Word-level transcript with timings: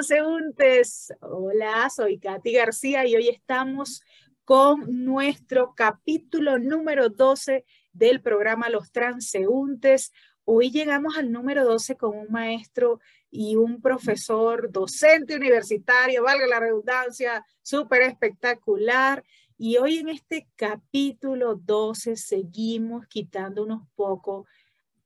transeúntes. 0.00 1.12
Hola, 1.20 1.90
soy 1.94 2.18
Katy 2.18 2.54
García 2.54 3.06
y 3.06 3.16
hoy 3.16 3.28
estamos 3.28 4.02
con 4.46 5.04
nuestro 5.04 5.74
capítulo 5.74 6.58
número 6.58 7.10
12 7.10 7.66
del 7.92 8.22
programa 8.22 8.70
Los 8.70 8.92
Transeúntes. 8.92 10.10
Hoy 10.46 10.70
llegamos 10.70 11.18
al 11.18 11.30
número 11.30 11.66
12 11.66 11.96
con 11.96 12.16
un 12.16 12.28
maestro 12.30 12.98
y 13.30 13.56
un 13.56 13.82
profesor 13.82 14.72
docente 14.72 15.36
universitario, 15.36 16.22
valga 16.22 16.46
la 16.46 16.60
redundancia, 16.60 17.44
súper 17.60 18.00
espectacular. 18.00 19.22
Y 19.58 19.76
hoy 19.76 19.98
en 19.98 20.08
este 20.08 20.48
capítulo 20.56 21.56
12 21.56 22.16
seguimos 22.16 23.06
quitando 23.06 23.64
unos 23.64 23.82
poco, 23.94 24.46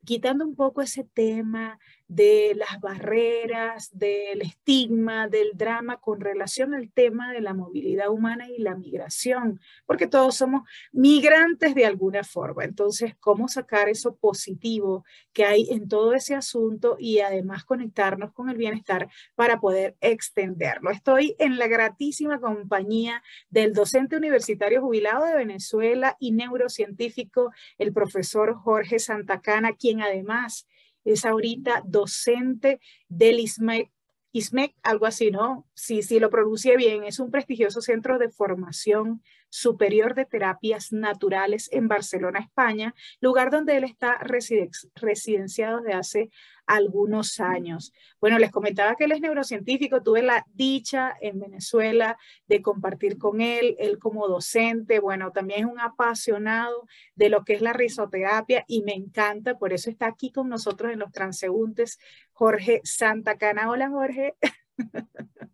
quitando 0.04 0.44
un 0.44 0.54
poco 0.54 0.82
ese 0.82 1.02
tema 1.02 1.80
de 2.08 2.54
las 2.54 2.80
barreras, 2.80 3.90
del 3.96 4.42
estigma, 4.42 5.28
del 5.28 5.52
drama 5.54 5.96
con 5.98 6.20
relación 6.20 6.74
al 6.74 6.90
tema 6.90 7.32
de 7.32 7.40
la 7.40 7.54
movilidad 7.54 8.10
humana 8.10 8.48
y 8.48 8.58
la 8.58 8.74
migración, 8.74 9.60
porque 9.86 10.06
todos 10.06 10.36
somos 10.36 10.68
migrantes 10.92 11.74
de 11.74 11.86
alguna 11.86 12.22
forma. 12.22 12.64
Entonces, 12.64 13.14
¿cómo 13.20 13.48
sacar 13.48 13.88
eso 13.88 14.16
positivo 14.16 15.04
que 15.32 15.44
hay 15.44 15.68
en 15.70 15.88
todo 15.88 16.14
ese 16.14 16.34
asunto 16.34 16.96
y 16.98 17.20
además 17.20 17.64
conectarnos 17.64 18.32
con 18.32 18.50
el 18.50 18.56
bienestar 18.56 19.08
para 19.34 19.58
poder 19.58 19.96
extenderlo? 20.00 20.90
Estoy 20.90 21.34
en 21.38 21.58
la 21.58 21.68
gratísima 21.68 22.38
compañía 22.38 23.22
del 23.48 23.72
docente 23.72 24.16
universitario 24.16 24.82
jubilado 24.82 25.24
de 25.24 25.36
Venezuela 25.36 26.16
y 26.20 26.32
neurocientífico, 26.32 27.50
el 27.78 27.92
profesor 27.92 28.54
Jorge 28.54 28.98
Santacana, 28.98 29.72
quien 29.72 30.02
además 30.02 30.66
es 31.04 31.24
ahorita 31.24 31.82
docente 31.86 32.80
del 33.08 33.40
ISMEC, 33.40 33.90
ISMEC, 34.32 34.74
algo 34.82 35.06
así, 35.06 35.30
¿no? 35.30 35.68
Si, 35.74 36.02
si 36.02 36.18
lo 36.18 36.28
pronuncie 36.28 36.76
bien, 36.76 37.04
es 37.04 37.20
un 37.20 37.30
prestigioso 37.30 37.80
centro 37.80 38.18
de 38.18 38.30
formación 38.30 39.22
superior 39.54 40.16
de 40.16 40.24
terapias 40.24 40.92
naturales 40.92 41.68
en 41.70 41.86
Barcelona, 41.86 42.40
España, 42.40 42.92
lugar 43.20 43.52
donde 43.52 43.76
él 43.76 43.84
está 43.84 44.18
residenciado 44.18 45.80
desde 45.80 45.92
hace 45.92 46.30
algunos 46.66 47.38
años. 47.38 47.92
Bueno, 48.20 48.40
les 48.40 48.50
comentaba 48.50 48.96
que 48.96 49.04
él 49.04 49.12
es 49.12 49.20
neurocientífico, 49.20 50.02
tuve 50.02 50.22
la 50.22 50.44
dicha 50.54 51.14
en 51.20 51.38
Venezuela 51.38 52.18
de 52.48 52.62
compartir 52.62 53.16
con 53.16 53.40
él, 53.40 53.76
él 53.78 54.00
como 54.00 54.26
docente, 54.26 54.98
bueno, 54.98 55.30
también 55.30 55.60
es 55.60 55.66
un 55.66 55.78
apasionado 55.78 56.88
de 57.14 57.28
lo 57.28 57.44
que 57.44 57.52
es 57.52 57.62
la 57.62 57.72
risoterapia 57.72 58.64
y 58.66 58.82
me 58.82 58.94
encanta, 58.94 59.56
por 59.56 59.72
eso 59.72 59.88
está 59.88 60.08
aquí 60.08 60.32
con 60.32 60.48
nosotros 60.48 60.92
en 60.92 60.98
los 60.98 61.12
transeúntes, 61.12 62.00
Jorge 62.32 62.80
Santacana. 62.82 63.70
Hola, 63.70 63.88
Jorge. 63.88 64.34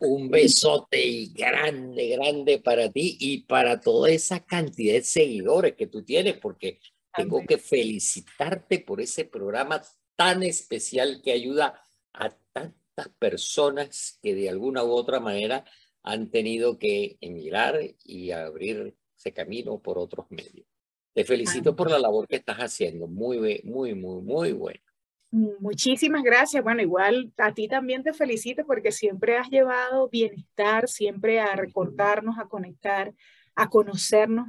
Un 0.00 0.30
besote 0.30 1.28
grande, 1.34 2.08
grande 2.08 2.58
para 2.58 2.90
ti 2.90 3.16
y 3.20 3.42
para 3.42 3.80
toda 3.80 4.10
esa 4.10 4.40
cantidad 4.44 4.94
de 4.94 5.02
seguidores 5.02 5.74
que 5.74 5.86
tú 5.86 6.02
tienes, 6.02 6.38
porque 6.38 6.80
tengo 7.14 7.44
que 7.46 7.58
felicitarte 7.58 8.80
por 8.80 9.00
ese 9.00 9.24
programa 9.24 9.82
tan 10.16 10.42
especial 10.42 11.20
que 11.22 11.32
ayuda 11.32 11.82
a 12.12 12.30
tantas 12.52 13.08
personas 13.18 14.18
que 14.22 14.34
de 14.34 14.48
alguna 14.48 14.84
u 14.84 14.90
otra 14.90 15.20
manera 15.20 15.64
han 16.02 16.30
tenido 16.30 16.78
que 16.78 17.18
emigrar 17.20 17.78
y 18.04 18.30
abrir 18.30 18.96
ese 19.16 19.32
camino 19.32 19.80
por 19.80 19.98
otros 19.98 20.26
medios. 20.30 20.66
Te 21.12 21.24
felicito 21.24 21.74
por 21.74 21.90
la 21.90 21.98
labor 21.98 22.26
que 22.26 22.36
estás 22.36 22.58
haciendo, 22.58 23.06
muy, 23.06 23.60
muy, 23.64 23.94
muy, 23.94 24.22
muy 24.22 24.52
buena. 24.52 24.89
Muchísimas 25.32 26.22
gracias. 26.22 26.62
Bueno, 26.62 26.82
igual 26.82 27.32
a 27.38 27.54
ti 27.54 27.68
también 27.68 28.02
te 28.02 28.12
felicito 28.12 28.64
porque 28.66 28.90
siempre 28.90 29.38
has 29.38 29.48
llevado 29.48 30.08
bienestar, 30.08 30.88
siempre 30.88 31.40
a 31.40 31.54
recordarnos, 31.54 32.38
a 32.38 32.46
conectar, 32.46 33.14
a 33.54 33.68
conocernos 33.68 34.48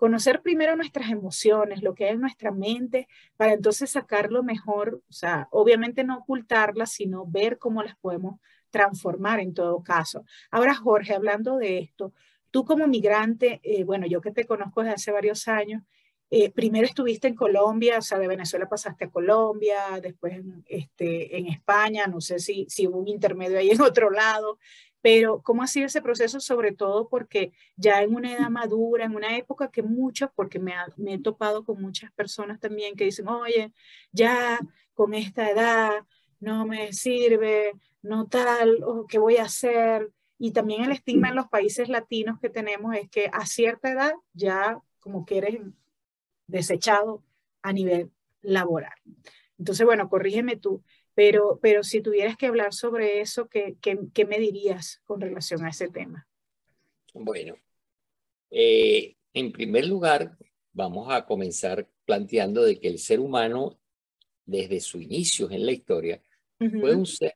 conocer 0.00 0.40
primero 0.40 0.76
nuestras 0.76 1.10
emociones, 1.10 1.82
lo 1.82 1.94
que 1.94 2.06
hay 2.06 2.14
en 2.14 2.22
nuestra 2.22 2.50
mente, 2.52 3.06
para 3.36 3.52
entonces 3.52 3.90
sacarlo 3.90 4.42
mejor, 4.42 5.02
o 5.06 5.12
sea, 5.12 5.46
obviamente 5.50 6.04
no 6.04 6.16
ocultarlas, 6.16 6.90
sino 6.92 7.26
ver 7.26 7.58
cómo 7.58 7.82
las 7.82 7.96
podemos 7.96 8.40
transformar 8.70 9.40
en 9.40 9.52
todo 9.52 9.82
caso. 9.82 10.24
Ahora, 10.50 10.74
Jorge, 10.74 11.12
hablando 11.12 11.58
de 11.58 11.80
esto, 11.80 12.14
tú 12.50 12.64
como 12.64 12.86
migrante, 12.86 13.60
eh, 13.62 13.84
bueno, 13.84 14.06
yo 14.06 14.22
que 14.22 14.30
te 14.30 14.46
conozco 14.46 14.80
desde 14.80 14.94
hace 14.94 15.12
varios 15.12 15.46
años, 15.48 15.82
eh, 16.30 16.50
primero 16.50 16.86
estuviste 16.86 17.26
en 17.26 17.34
Colombia, 17.34 17.98
o 17.98 18.02
sea, 18.02 18.18
de 18.18 18.28
Venezuela 18.28 18.68
pasaste 18.68 19.06
a 19.06 19.10
Colombia, 19.10 20.00
después 20.00 20.34
en, 20.34 20.64
este, 20.68 21.36
en 21.36 21.48
España, 21.48 22.06
no 22.06 22.20
sé 22.20 22.38
si, 22.38 22.66
si 22.68 22.86
hubo 22.86 22.98
un 22.98 23.08
intermedio 23.08 23.58
ahí 23.58 23.70
en 23.70 23.80
otro 23.80 24.10
lado, 24.10 24.58
pero 25.02 25.42
¿cómo 25.42 25.62
ha 25.62 25.66
sido 25.66 25.86
ese 25.86 26.02
proceso? 26.02 26.40
Sobre 26.40 26.72
todo 26.72 27.08
porque 27.08 27.52
ya 27.76 28.02
en 28.02 28.14
una 28.14 28.32
edad 28.32 28.50
madura, 28.50 29.06
en 29.06 29.16
una 29.16 29.36
época 29.36 29.70
que 29.70 29.82
muchos, 29.82 30.30
porque 30.34 30.58
me, 30.58 30.74
he 31.06 31.18
topado 31.18 31.64
con 31.64 31.80
muchas 31.80 32.12
personas 32.12 32.60
también 32.60 32.96
que 32.96 33.04
dicen, 33.04 33.28
oye, 33.28 33.72
ya 34.12 34.60
con 34.94 35.14
esta 35.14 35.50
edad 35.50 36.04
no 36.38 36.66
me 36.66 36.92
sirve, 36.92 37.72
no 38.02 38.28
tal, 38.28 38.82
o 38.84 39.06
qué 39.06 39.18
voy 39.18 39.38
a 39.38 39.44
hacer. 39.44 40.10
Y 40.38 40.52
también 40.52 40.84
el 40.84 40.92
estigma 40.92 41.28
en 41.30 41.36
los 41.36 41.48
países 41.48 41.88
latinos 41.88 42.38
que 42.40 42.50
tenemos 42.50 42.94
es 42.94 43.08
que 43.10 43.30
a 43.32 43.46
cierta 43.46 43.90
edad 43.90 44.12
ya 44.32 44.78
como 45.00 45.24
que 45.24 45.38
eres 45.38 45.60
desechado 46.50 47.22
a 47.62 47.72
nivel 47.72 48.10
laboral. 48.42 48.92
Entonces, 49.58 49.84
bueno, 49.84 50.08
corrígeme 50.08 50.56
tú, 50.56 50.82
pero, 51.14 51.58
pero 51.60 51.82
si 51.82 52.00
tuvieras 52.00 52.36
que 52.36 52.46
hablar 52.46 52.72
sobre 52.72 53.20
eso, 53.20 53.48
¿qué, 53.48 53.76
qué, 53.80 54.24
me 54.24 54.38
dirías 54.38 55.02
con 55.04 55.20
relación 55.20 55.64
a 55.64 55.70
ese 55.70 55.88
tema? 55.88 56.26
Bueno, 57.12 57.56
eh, 58.50 59.16
en 59.34 59.52
primer 59.52 59.86
lugar, 59.86 60.36
vamos 60.72 61.12
a 61.12 61.26
comenzar 61.26 61.88
planteando 62.04 62.64
de 62.64 62.78
que 62.80 62.88
el 62.88 62.98
ser 62.98 63.20
humano, 63.20 63.78
desde 64.46 64.80
su 64.80 65.00
inicio 65.00 65.50
en 65.50 65.66
la 65.66 65.72
historia, 65.72 66.22
fue 66.58 66.94
un 66.94 67.06
ser 67.06 67.34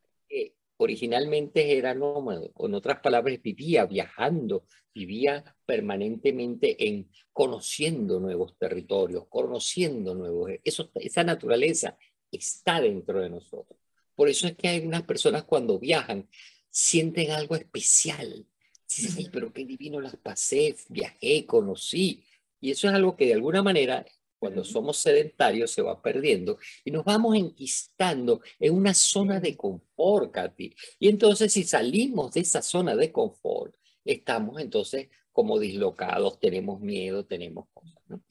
originalmente 0.85 1.77
era 1.77 1.95
nómada, 1.95 2.49
con 2.53 2.75
otras 2.75 3.01
palabras, 3.01 3.41
vivía 3.43 3.85
viajando, 3.87 4.67
vivía 4.95 5.45
permanentemente 5.67 6.87
en 6.87 7.11
conociendo 7.33 8.21
nuevos 8.21 8.57
territorios, 8.57 9.27
conociendo 9.29 10.15
nuevos, 10.15 10.51
eso, 10.63 10.91
esa 10.95 11.25
naturaleza 11.25 11.99
está 12.31 12.81
dentro 12.81 13.21
de 13.21 13.31
nosotros. 13.31 13.79
Por 14.15 14.29
eso 14.29 14.47
es 14.47 14.57
que 14.57 14.69
hay 14.69 14.87
unas 14.87 15.03
personas 15.03 15.45
cuando 15.45 15.79
viajan 15.79 16.29
sienten 16.71 17.31
algo 17.31 17.57
especial. 17.57 18.47
Dicen, 18.89 19.29
pero 19.33 19.53
qué 19.53 19.65
divino 19.65 20.01
las 20.01 20.17
pasé, 20.17 20.77
viajé, 20.89 21.47
conocí. 21.47 22.25
Y 22.61 22.71
eso 22.71 22.89
es 22.89 22.95
algo 22.95 23.17
que 23.17 23.27
de 23.27 23.35
alguna 23.35 23.63
manera, 23.63 24.05
cuando 24.45 24.63
somos 24.63 24.99
sedentarios, 24.99 25.71
se 25.71 25.81
va 25.81 26.03
perdiendo 26.03 26.59
y 26.85 26.91
nos 26.91 27.03
vamos 27.03 27.35
enquistando 27.35 28.43
en 28.61 28.75
una 28.75 28.93
zona 28.93 29.41
de 29.41 29.57
confort, 29.57 30.31
Katy. 30.33 30.75
Y 30.99 31.09
entonces, 31.09 31.51
si 31.51 31.65
salimos 31.65 32.35
de 32.35 32.41
esa 32.41 32.61
zona 32.61 32.95
de 32.95 33.11
confort, 33.11 33.75
estamos 34.05 34.61
entonces 34.61 35.09
como 35.33 35.59
dislocados, 35.59 36.39
tenemos 36.41 36.79
miedo, 36.79 37.25
tenemos 37.25 37.69
cosas. 37.73 38.03
¿no? 38.07 38.23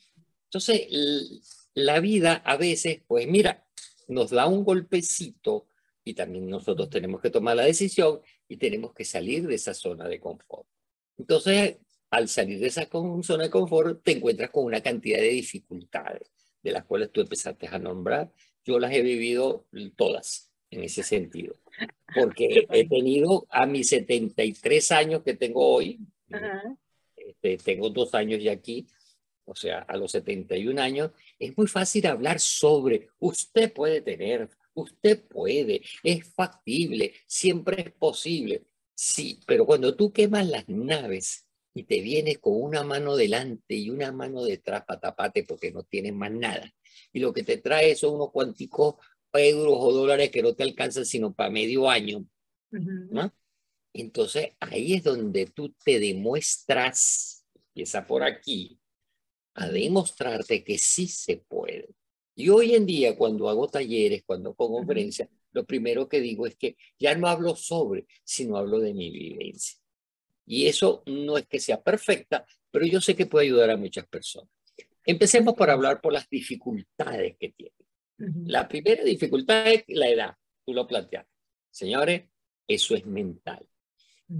Entonces, 0.43 0.87
la 1.73 1.99
vida 1.99 2.35
a 2.45 2.55
veces, 2.57 3.01
pues 3.07 3.27
mira, 3.27 3.65
nos 4.07 4.29
da 4.29 4.45
un 4.45 4.63
golpecito 4.63 5.67
y 6.03 6.13
también 6.13 6.47
nosotros 6.47 6.91
tenemos 6.91 7.21
que 7.21 7.31
tomar 7.31 7.55
la 7.55 7.65
decisión 7.65 8.21
y 8.47 8.57
tenemos 8.57 8.93
que 8.93 9.03
salir 9.03 9.47
de 9.47 9.55
esa 9.55 9.73
zona 9.73 10.07
de 10.07 10.19
confort. 10.19 10.67
Entonces, 11.17 11.77
al 12.13 12.29
salir 12.29 12.59
de 12.59 12.67
esa 12.67 12.87
zona 13.23 13.45
de 13.45 13.49
confort, 13.49 14.03
te 14.03 14.11
encuentras 14.11 14.51
con 14.51 14.65
una 14.65 14.81
cantidad 14.81 15.17
de 15.17 15.29
dificultades, 15.29 16.31
de 16.61 16.71
las 16.71 16.85
cuales 16.85 17.11
tú 17.11 17.21
empezaste 17.21 17.67
a 17.67 17.79
nombrar. 17.79 18.31
Yo 18.63 18.77
las 18.77 18.93
he 18.93 19.01
vivido 19.01 19.65
todas 19.95 20.53
en 20.69 20.83
ese 20.83 21.01
sentido, 21.01 21.55
porque 22.13 22.67
he 22.69 22.87
tenido 22.87 23.47
a 23.49 23.65
mis 23.65 23.89
73 23.89 24.91
años 24.91 25.23
que 25.23 25.33
tengo 25.33 25.67
hoy, 25.67 26.01
este, 27.15 27.57
tengo 27.57 27.89
dos 27.89 28.13
años 28.13 28.43
ya 28.43 28.51
aquí, 28.51 28.85
o 29.45 29.55
sea, 29.55 29.79
a 29.79 29.97
los 29.97 30.11
71 30.11 30.79
años, 30.79 31.11
es 31.39 31.57
muy 31.57 31.65
fácil 31.65 32.05
hablar 32.05 32.39
sobre, 32.39 33.09
usted 33.17 33.73
puede 33.73 34.01
tener, 34.01 34.51
usted 34.75 35.19
puede, 35.23 35.81
es 36.03 36.31
factible, 36.31 37.15
siempre 37.25 37.81
es 37.81 37.91
posible. 37.91 38.65
Sí, 38.93 39.39
pero 39.47 39.65
cuando 39.65 39.95
tú 39.95 40.13
quemas 40.13 40.47
las 40.47 40.69
naves 40.69 41.47
y 41.73 41.83
te 41.83 42.01
vienes 42.01 42.39
con 42.39 42.61
una 42.61 42.83
mano 42.83 43.15
delante 43.15 43.75
y 43.75 43.89
una 43.89 44.11
mano 44.11 44.43
detrás 44.43 44.85
para 44.85 44.99
taparte 44.99 45.43
porque 45.43 45.71
no 45.71 45.83
tienes 45.83 46.13
más 46.13 46.31
nada, 46.31 46.71
y 47.11 47.19
lo 47.19 47.33
que 47.33 47.43
te 47.43 47.57
trae 47.57 47.95
son 47.95 48.15
unos 48.15 48.31
cuanticos 48.31 48.95
euros 49.33 49.77
o 49.79 49.91
dólares 49.91 50.29
que 50.29 50.43
no 50.43 50.53
te 50.53 50.63
alcanzan 50.63 51.05
sino 51.05 51.33
para 51.33 51.49
medio 51.49 51.89
año, 51.89 52.25
¿no? 52.69 53.33
Entonces 53.93 54.51
ahí 54.59 54.93
es 54.93 55.03
donde 55.03 55.47
tú 55.47 55.73
te 55.83 55.99
demuestras, 55.99 57.45
empieza 57.55 58.05
por 58.05 58.23
aquí, 58.23 58.79
a 59.55 59.69
demostrarte 59.69 60.63
que 60.63 60.77
sí 60.77 61.07
se 61.07 61.37
puede. 61.37 61.89
Y 62.35 62.49
hoy 62.49 62.73
en 62.73 62.85
día, 62.85 63.15
cuando 63.15 63.49
hago 63.49 63.67
talleres, 63.67 64.23
cuando 64.25 64.49
hago 64.51 64.71
conferencias, 64.71 65.29
lo 65.51 65.65
primero 65.65 66.09
que 66.09 66.19
digo 66.19 66.47
es 66.47 66.55
que 66.55 66.75
ya 66.97 67.15
no 67.15 67.27
hablo 67.27 67.55
sobre, 67.55 68.07
sino 68.23 68.57
hablo 68.57 68.79
de 68.79 68.93
mi 68.93 69.11
vivencia. 69.11 69.77
Y 70.45 70.67
eso 70.67 71.03
no 71.05 71.37
es 71.37 71.47
que 71.47 71.59
sea 71.59 71.81
perfecta, 71.81 72.45
pero 72.71 72.85
yo 72.85 72.99
sé 72.99 73.15
que 73.15 73.25
puede 73.25 73.45
ayudar 73.45 73.69
a 73.69 73.77
muchas 73.77 74.05
personas. 74.07 74.49
Empecemos 75.05 75.53
por 75.53 75.69
hablar 75.69 76.01
por 76.01 76.13
las 76.13 76.29
dificultades 76.29 77.35
que 77.39 77.49
tiene. 77.49 77.75
La 78.45 78.67
primera 78.67 79.03
dificultad 79.03 79.67
es 79.67 79.83
la 79.87 80.09
edad, 80.09 80.35
tú 80.65 80.73
lo 80.73 80.87
planteaste. 80.87 81.29
Señores, 81.69 82.23
eso 82.67 82.95
es 82.95 83.05
mental. 83.05 83.67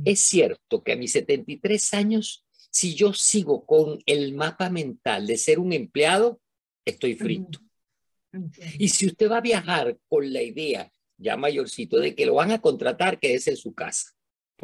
Es 0.05 0.21
cierto 0.21 0.83
que 0.83 0.93
a 0.93 0.95
mis 0.95 1.11
73 1.11 1.93
años, 1.93 2.45
si 2.71 2.95
yo 2.95 3.13
sigo 3.13 3.65
con 3.65 3.99
el 4.05 4.33
mapa 4.33 4.69
mental 4.69 5.27
de 5.27 5.37
ser 5.37 5.59
un 5.59 5.73
empleado, 5.73 6.41
estoy 6.85 7.15
frito. 7.15 7.59
Y 8.79 8.89
si 8.89 9.05
usted 9.07 9.29
va 9.29 9.37
a 9.37 9.41
viajar 9.41 9.97
con 10.07 10.31
la 10.31 10.41
idea, 10.41 10.91
ya 11.17 11.37
mayorcito, 11.37 11.99
de 11.99 12.15
que 12.15 12.25
lo 12.25 12.35
van 12.35 12.51
a 12.51 12.61
contratar, 12.61 13.19
quédese 13.19 13.51
en 13.51 13.57
su 13.57 13.73
casa, 13.73 14.12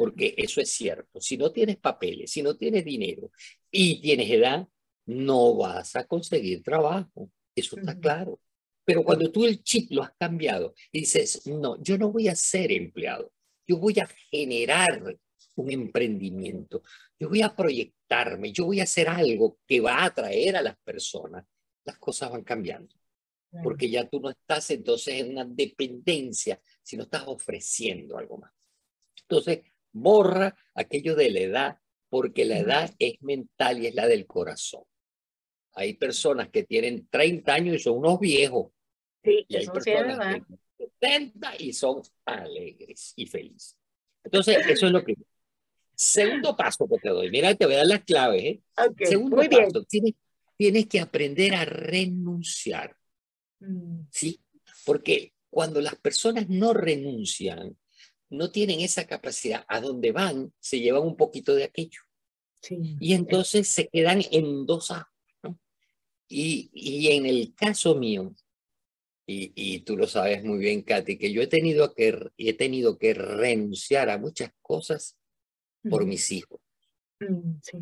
porque 0.00 0.32
eso 0.38 0.62
es 0.62 0.70
cierto. 0.70 1.20
Si 1.20 1.36
no 1.36 1.52
tienes 1.52 1.76
papeles, 1.76 2.30
si 2.30 2.42
no 2.42 2.56
tienes 2.56 2.86
dinero 2.86 3.30
y 3.70 4.00
tienes 4.00 4.30
edad, 4.30 4.66
no 5.04 5.58
vas 5.58 5.94
a 5.94 6.06
conseguir 6.06 6.62
trabajo. 6.62 7.30
Eso 7.54 7.76
está 7.78 8.00
claro. 8.00 8.40
Pero 8.82 9.04
cuando 9.04 9.30
tú 9.30 9.44
el 9.44 9.62
chip 9.62 9.92
lo 9.92 10.02
has 10.02 10.12
cambiado 10.18 10.72
y 10.90 11.00
dices, 11.00 11.46
no, 11.48 11.76
yo 11.82 11.98
no 11.98 12.10
voy 12.10 12.28
a 12.28 12.34
ser 12.34 12.72
empleado, 12.72 13.30
yo 13.68 13.76
voy 13.76 14.00
a 14.00 14.08
generar 14.30 15.18
un 15.56 15.70
emprendimiento, 15.70 16.82
yo 17.18 17.28
voy 17.28 17.42
a 17.42 17.54
proyectarme, 17.54 18.52
yo 18.52 18.64
voy 18.64 18.80
a 18.80 18.84
hacer 18.84 19.06
algo 19.06 19.58
que 19.66 19.80
va 19.80 19.96
a 19.96 20.06
atraer 20.06 20.56
a 20.56 20.62
las 20.62 20.78
personas, 20.78 21.44
las 21.84 21.98
cosas 21.98 22.30
van 22.30 22.42
cambiando. 22.42 22.96
Porque 23.62 23.90
ya 23.90 24.08
tú 24.08 24.18
no 24.18 24.30
estás 24.30 24.70
entonces 24.70 25.16
en 25.16 25.32
una 25.32 25.44
dependencia, 25.44 26.58
sino 26.82 27.02
estás 27.02 27.24
ofreciendo 27.26 28.16
algo 28.16 28.38
más. 28.38 28.50
Entonces, 29.28 29.60
borra 29.92 30.56
aquello 30.74 31.14
de 31.14 31.30
la 31.30 31.40
edad, 31.40 31.78
porque 32.08 32.44
la 32.44 32.58
edad 32.58 32.94
es 32.98 33.20
mental 33.22 33.82
y 33.82 33.86
es 33.86 33.94
la 33.94 34.06
del 34.06 34.26
corazón. 34.26 34.84
Hay 35.74 35.94
personas 35.94 36.48
que 36.48 36.64
tienen 36.64 37.06
30 37.08 37.54
años 37.54 37.76
y 37.76 37.78
son 37.78 37.98
unos 37.98 38.18
viejos. 38.18 38.72
Sí, 39.22 39.44
y 39.48 39.56
hay 39.56 39.66
personas 39.66 40.16
que 40.16 40.42
tienen 40.42 40.60
70 40.78 41.52
y 41.58 41.72
son 41.72 42.02
alegres 42.24 43.12
y 43.16 43.26
felices. 43.26 43.76
Entonces, 44.24 44.58
eso 44.66 44.86
es 44.86 44.92
lo 44.92 45.02
primero. 45.02 45.28
Segundo 45.94 46.56
paso 46.56 46.88
que 46.88 46.96
te 46.98 47.10
doy, 47.10 47.30
mira, 47.30 47.54
te 47.54 47.66
voy 47.66 47.74
a 47.74 47.78
dar 47.78 47.86
las 47.86 48.04
claves. 48.04 48.42
¿eh? 48.42 48.62
Segundo 49.04 49.36
muy 49.36 49.48
paso, 49.48 49.84
Tienes, 49.84 50.14
tienes, 50.56 50.86
que 50.86 50.98
aprender 50.98 51.54
a 51.54 51.64
renunciar. 51.64 52.96
Mm. 53.60 54.04
¿Sí? 54.10 54.40
Porque 54.86 55.34
cuando 55.50 55.80
las 55.80 55.96
personas 55.96 56.48
no 56.48 56.72
renuncian, 56.72 57.76
no 58.30 58.50
tienen 58.50 58.80
esa 58.80 59.06
capacidad, 59.06 59.64
a 59.68 59.80
donde 59.80 60.12
van, 60.12 60.52
se 60.60 60.80
llevan 60.80 61.02
un 61.02 61.16
poquito 61.16 61.54
de 61.54 61.64
aquello. 61.64 62.00
Sí. 62.62 62.96
Y 63.00 63.14
entonces 63.14 63.68
se 63.68 63.88
quedan 63.88 64.22
en 64.30 64.66
dos 64.66 64.90
aguas. 64.90 65.06
Y, 66.28 66.70
y, 66.72 67.08
en 67.08 67.26
el 67.26 67.54
caso 67.56 67.96
mío, 67.96 68.36
y, 69.26 69.52
y, 69.56 69.80
tú 69.80 69.96
lo 69.96 70.06
sabes 70.06 70.44
muy 70.44 70.58
bien, 70.58 70.82
Katy, 70.82 71.18
que 71.18 71.32
yo 71.32 71.42
he 71.42 71.48
tenido 71.48 71.92
que, 71.92 72.30
he 72.36 72.52
tenido 72.52 72.98
que 72.98 73.14
renunciar 73.14 74.10
a 74.10 74.18
muchas 74.18 74.52
cosas 74.62 75.18
por 75.88 76.06
mis 76.06 76.30
hijos. 76.30 76.60
Mm, 77.18 77.58
sí. 77.62 77.78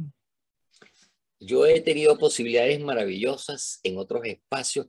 Yo 1.41 1.67
he 1.67 1.81
tenido 1.83 2.19
posibilidades 2.19 2.81
maravillosas 2.81 3.81
en 3.83 3.99
otros 3.99 4.25
espacios 4.25 4.87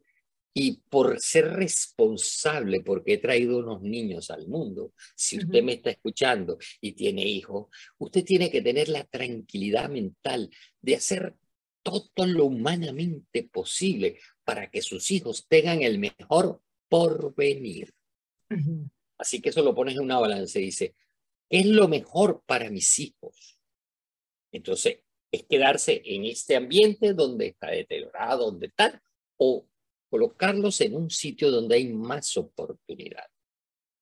y 0.54 0.78
por 0.90 1.19
ser 1.19 1.54
responsable, 1.54 2.81
porque 2.81 3.13
he 3.13 3.18
traído 3.18 3.60
unos 3.60 3.81
niños 3.81 4.31
al 4.31 4.48
mundo, 4.48 4.94
si 5.16 5.38
usted 5.38 5.63
me 5.63 5.74
está 5.74 5.92
escuchando 5.92 6.57
y 6.81 6.94
tiene 6.94 7.24
hijos, 7.24 7.68
usted 7.98 8.24
tiene 8.24 8.50
que 8.50 8.62
tener 8.62 8.90
la 8.90 9.04
tranquilidad 9.04 9.90
mental 9.90 10.50
de 10.81 10.96
hacer 10.96 11.36
todo 11.84 12.25
lo 12.25 12.46
humanamente 12.46 13.44
posible 13.44 14.19
para 14.44 14.69
que 14.69 14.81
sus 14.81 15.12
hijos 15.12 15.46
tengan 15.48 15.81
el 15.81 16.00
mejor 16.00 16.62
porvenir. 16.90 17.94
Así 19.18 19.42
que 19.42 19.50
eso 19.50 19.62
lo 19.62 19.75
pones 19.75 19.95
en 19.95 20.02
una 20.02 20.19
balanza 20.19 20.60
y 20.60 20.66
dice, 20.66 20.95
¿qué 21.50 21.60
es 21.60 21.66
lo 21.68 21.88
mejor 21.88 22.44
para 22.45 22.69
mis 22.69 23.00
hijos? 23.00 23.60
Entonces, 24.52 25.00
es 25.31 25.44
quedarse 25.44 26.02
en 26.04 26.25
este 26.25 26.56
ambiente 26.56 27.13
donde 27.13 27.48
está 27.48 27.68
deteriorado, 27.69 28.45
donde 28.52 28.68
está, 28.68 29.02
o 29.38 29.69
colocarlos 30.10 30.82
en 30.82 30.96
un 30.96 31.10
sitio 31.10 31.52
donde 31.52 31.76
hay 31.76 31.94
más 31.94 32.36
oportunidad. 32.38 33.26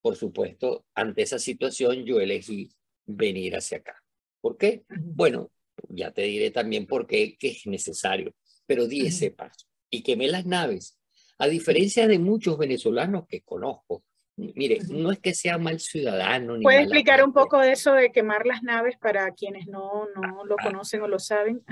Por 0.02 0.16
supuesto, 0.16 0.86
ante 0.96 1.24
esa 1.24 1.40
situación 1.40 2.06
yo 2.06 2.20
elegí 2.20 2.70
venir 3.06 3.56
hacia 3.56 3.80
acá. 3.80 4.02
¿Por 4.42 4.58
qué? 4.58 4.84
Bueno, 4.90 5.52
ya 5.90 6.12
te 6.12 6.24
diré 6.24 6.52
también 6.52 6.86
por 6.88 7.08
qué 7.08 7.38
que 7.38 7.50
es 7.50 7.68
necesario, 7.68 8.34
pero 8.66 8.88
di 8.88 9.06
ese 9.08 9.32
paso 9.32 9.66
y 9.90 10.04
quemé 10.04 10.28
las 10.28 10.46
naves. 10.46 10.98
A 11.40 11.48
diferencia 11.48 12.08
de 12.08 12.20
muchos 12.20 12.58
venezolanos 12.58 13.28
que 13.28 13.42
conozco, 13.42 14.04
mire, 14.38 14.80
no 14.90 15.12
es 15.12 15.20
que 15.20 15.34
sea 15.34 15.58
mal 15.58 15.80
ciudadano. 15.80 16.60
¿Puede 16.62 16.84
explicar 16.84 17.24
un 17.24 17.34
poco 17.34 17.62
eso 17.62 17.94
de 17.94 18.12
quemar 18.12 18.46
las 18.46 18.64
naves 18.64 18.98
para 19.00 19.32
quienes 19.34 19.68
no, 19.68 20.08
no 20.16 20.46
lo 20.46 20.56
conocen 20.56 21.02
o 21.02 21.08
lo 21.08 21.20
saben? 21.20 21.64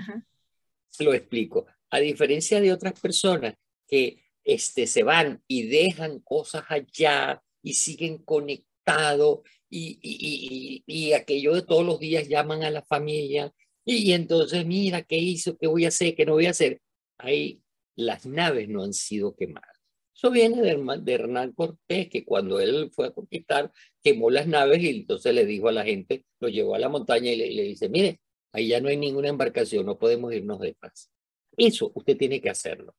Lo 1.00 1.14
explico. 1.14 1.66
A 1.90 2.00
diferencia 2.00 2.60
de 2.62 2.72
otras 2.72 3.00
personas 3.00 3.56
que 3.88 4.25
este, 4.46 4.88
se 4.88 5.04
van 5.04 5.44
y 5.48 5.64
dejan 5.68 6.20
cosas 6.20 6.64
allá 6.70 7.42
y 7.62 7.74
siguen 7.74 8.20
conectados 8.20 9.40
y, 9.70 10.00
y, 10.02 10.84
y, 10.88 11.08
y, 11.08 11.14
aquello 11.14 11.56
de 11.56 11.64
todos 11.64 11.86
los 11.86 12.00
días 12.00 12.30
llaman 12.30 12.64
a 12.64 12.70
la 12.70 12.84
familia 12.84 13.52
y, 13.84 14.14
entonces 14.14 14.66
mira 14.66 15.04
qué 15.04 15.18
hizo, 15.18 15.58
qué 15.58 15.68
voy 15.68 15.86
a 15.86 15.90
hacer, 15.90 16.16
qué 16.16 16.26
no 16.26 16.34
voy 16.34 16.46
a 16.46 16.52
hacer. 16.52 16.82
Ahí 17.18 17.62
las 17.96 18.26
naves 18.26 18.70
no 18.70 18.84
han 18.84 18.94
sido 18.94 19.36
quemadas. 19.36 19.70
Eso 20.16 20.32
viene 20.32 20.62
de, 20.62 21.02
de 21.02 21.14
Hernán 21.14 21.52
Cortés, 21.54 22.10
que 22.10 22.24
cuando 22.24 22.60
él 22.60 22.90
fue 22.94 23.08
a 23.08 23.12
conquistar, 23.12 23.72
quemó 24.02 24.30
las 24.30 24.48
naves 24.48 24.82
y 24.82 24.90
entonces 24.90 25.34
le 25.36 25.46
dijo 25.46 25.68
a 25.68 25.72
la 25.72 25.84
gente, 25.84 26.26
lo 26.40 26.48
llevó 26.48 26.76
a 26.76 26.80
la 26.80 26.90
montaña 26.90 27.32
y 27.32 27.36
le, 27.36 27.52
le 27.52 27.64
dice, 27.64 27.90
mire, 27.90 28.22
ahí 28.54 28.70
ya 28.70 28.80
no 28.80 28.90
hay 28.90 28.98
ninguna 28.98 29.30
embarcación, 29.30 29.86
no 29.86 30.00
podemos 30.00 30.34
irnos 30.34 30.60
de 30.62 30.74
paz. 30.76 31.12
Eso 31.58 31.92
usted 31.96 32.18
tiene 32.18 32.42
que 32.42 32.50
hacerlo. 32.50 32.96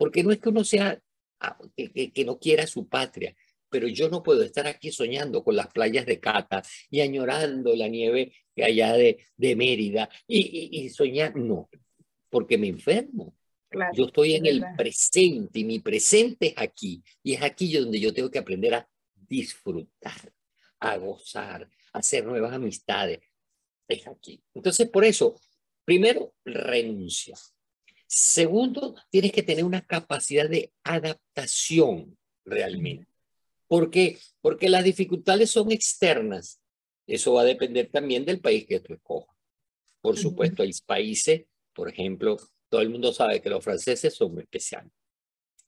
Porque 0.00 0.24
no 0.24 0.32
es 0.32 0.38
que 0.38 0.48
uno 0.48 0.64
sea, 0.64 0.98
ah, 1.40 1.58
que, 1.76 2.24
no 2.24 2.38
quiera 2.38 2.66
su 2.66 2.88
patria, 2.88 3.36
pero 3.68 3.86
yo 3.86 4.08
no 4.08 4.22
puedo 4.22 4.42
estar 4.42 4.66
aquí 4.66 4.90
soñando 4.90 5.44
con 5.44 5.54
las 5.54 5.66
playas 5.66 6.06
de 6.06 6.18
Cata 6.18 6.62
y 6.88 7.02
añorando 7.02 7.76
la 7.76 7.86
nieve 7.86 8.32
allá 8.56 8.94
de, 8.94 9.18
de 9.36 9.56
Mérida 9.56 10.08
y, 10.26 10.88
soñar, 10.88 11.36
no, 11.36 11.68
porque 12.30 12.56
me 12.56 12.68
enfermo. 12.68 13.36
yo 13.92 14.06
estoy 14.06 14.36
en 14.36 14.46
el 14.46 14.64
presente 14.74 15.58
y 15.58 15.64
mi 15.64 15.80
presente 15.80 16.46
es 16.46 16.54
aquí 16.56 17.04
y 17.22 17.34
es 17.34 17.42
aquí 17.42 17.70
donde 17.70 18.00
yo 18.00 18.14
tengo 18.14 18.30
que 18.30 18.38
aprender 18.38 18.76
a 18.76 18.88
disfrutar, 19.14 20.32
a 20.78 20.96
gozar, 20.96 21.68
a 21.92 21.98
hacer 21.98 22.24
nuevas 22.24 22.54
amistades. 22.54 23.20
Es 23.86 24.06
aquí. 24.06 24.42
Entonces, 24.54 24.88
por 24.88 25.04
eso, 25.04 25.38
primero, 25.84 26.32
renuncia. 26.42 27.36
Segundo, 28.12 28.96
tienes 29.08 29.30
que 29.30 29.44
tener 29.44 29.62
una 29.62 29.82
capacidad 29.82 30.50
de 30.50 30.72
adaptación 30.82 32.18
realmente. 32.44 33.06
¿Por 33.68 33.88
qué? 33.88 34.18
Porque 34.40 34.68
las 34.68 34.82
dificultades 34.82 35.48
son 35.52 35.70
externas. 35.70 36.60
Eso 37.06 37.34
va 37.34 37.42
a 37.42 37.44
depender 37.44 37.88
también 37.88 38.24
del 38.24 38.40
país 38.40 38.66
que 38.66 38.80
tú 38.80 38.94
escojas. 38.94 39.36
Por 40.00 40.18
supuesto, 40.18 40.64
hay 40.64 40.72
países, 40.84 41.44
por 41.72 41.88
ejemplo, 41.88 42.36
todo 42.68 42.80
el 42.80 42.90
mundo 42.90 43.12
sabe 43.12 43.40
que 43.40 43.48
los 43.48 43.62
franceses 43.62 44.12
son 44.12 44.34
muy 44.34 44.42
especiales. 44.42 44.90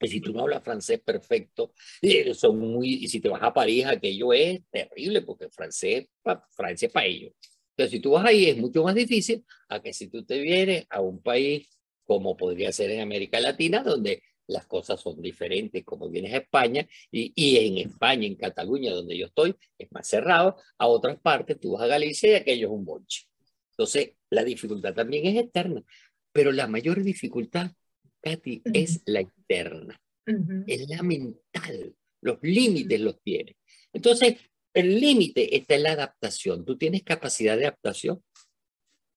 Y 0.01 0.09
si 0.09 0.21
tú 0.21 0.33
no 0.33 0.41
hablas 0.41 0.65
francés 0.65 0.99
perfecto, 0.99 1.73
eh, 2.01 2.35
son 2.35 2.59
muy, 2.59 3.05
y 3.05 3.09
si 3.09 3.21
te 3.21 3.29
vas 3.29 3.43
a 3.45 3.55
París, 3.55 3.87
aquello 3.87 4.33
es 4.33 4.63
terrible, 4.69 5.23
porque 5.23 5.49
francés, 5.49 6.09
Francia 6.51 6.87
es 6.87 6.93
para 6.93 7.07
ellos. 7.07 7.35
Entonces, 7.77 7.93
si 7.93 8.01
tú 8.01 8.11
vas 8.11 8.27
ahí, 8.27 8.47
es 8.47 8.57
mucho 8.57 8.83
más 8.83 8.97
difícil 8.97 9.45
a 9.69 9.81
que 9.81 9.93
si 9.93 10.09
tú 10.09 10.25
te 10.25 10.41
vienes 10.41 10.87
a 10.91 11.01
un 11.01 11.23
país 11.23 11.69
como 12.12 12.37
podría 12.37 12.71
ser 12.73 12.90
en 12.90 13.00
América 13.00 13.40
Latina, 13.40 13.83
donde 13.83 14.23
las 14.47 14.66
cosas 14.66 15.00
son 15.00 15.23
diferentes, 15.23 15.83
como 15.83 16.11
vienes 16.11 16.35
a 16.35 16.38
España, 16.38 16.87
y, 17.11 17.33
y, 17.35 17.57
en 17.57 17.88
España, 17.88 18.26
en 18.26 18.35
Cataluña, 18.35 18.92
donde 18.92 19.16
yo 19.16 19.26
estoy, 19.28 19.54
es 19.78 19.90
más 19.92 20.07
cerrado, 20.07 20.57
a 20.76 20.88
otras 20.88 21.19
partes, 21.21 21.59
tú 21.59 21.73
vas 21.73 21.85
a 21.85 21.87
Galicia 21.87 22.33
y 22.33 22.35
aquello 22.35 22.66
es 22.66 22.73
un 22.75 22.85
bonche. 22.85 23.23
Entonces, 23.71 24.11
la 24.28 24.45
dificultad 24.45 24.92
también 24.92 25.26
es 25.26 25.42
externa, 25.42 25.83
pero 26.33 26.52
la 26.52 26.66
mayor 26.66 27.02
dificultad, 27.02 27.71
Katy, 28.21 28.61
es 28.75 29.00
la 29.07 29.23
interna, 29.23 29.99
es 30.66 30.87
la 30.90 31.02
mental, 31.02 31.97
los 32.21 32.38
límites 32.42 33.00
los 33.00 33.23
tienes. 33.23 33.57
Entonces, 33.90 34.37
el 34.75 35.00
límite 35.00 35.57
está 35.57 35.76
en 35.76 35.85
la 35.85 35.92
adaptación. 35.92 36.66
¿Tú 36.66 36.76
tienes 36.76 37.04
capacidad 37.04 37.57
de 37.57 37.69
adaptación? 37.69 38.23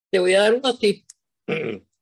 Te 0.10 0.20
voy 0.20 0.34
a 0.34 0.44
dar 0.44 0.54
unos 0.54 0.80
tips. 0.80 1.06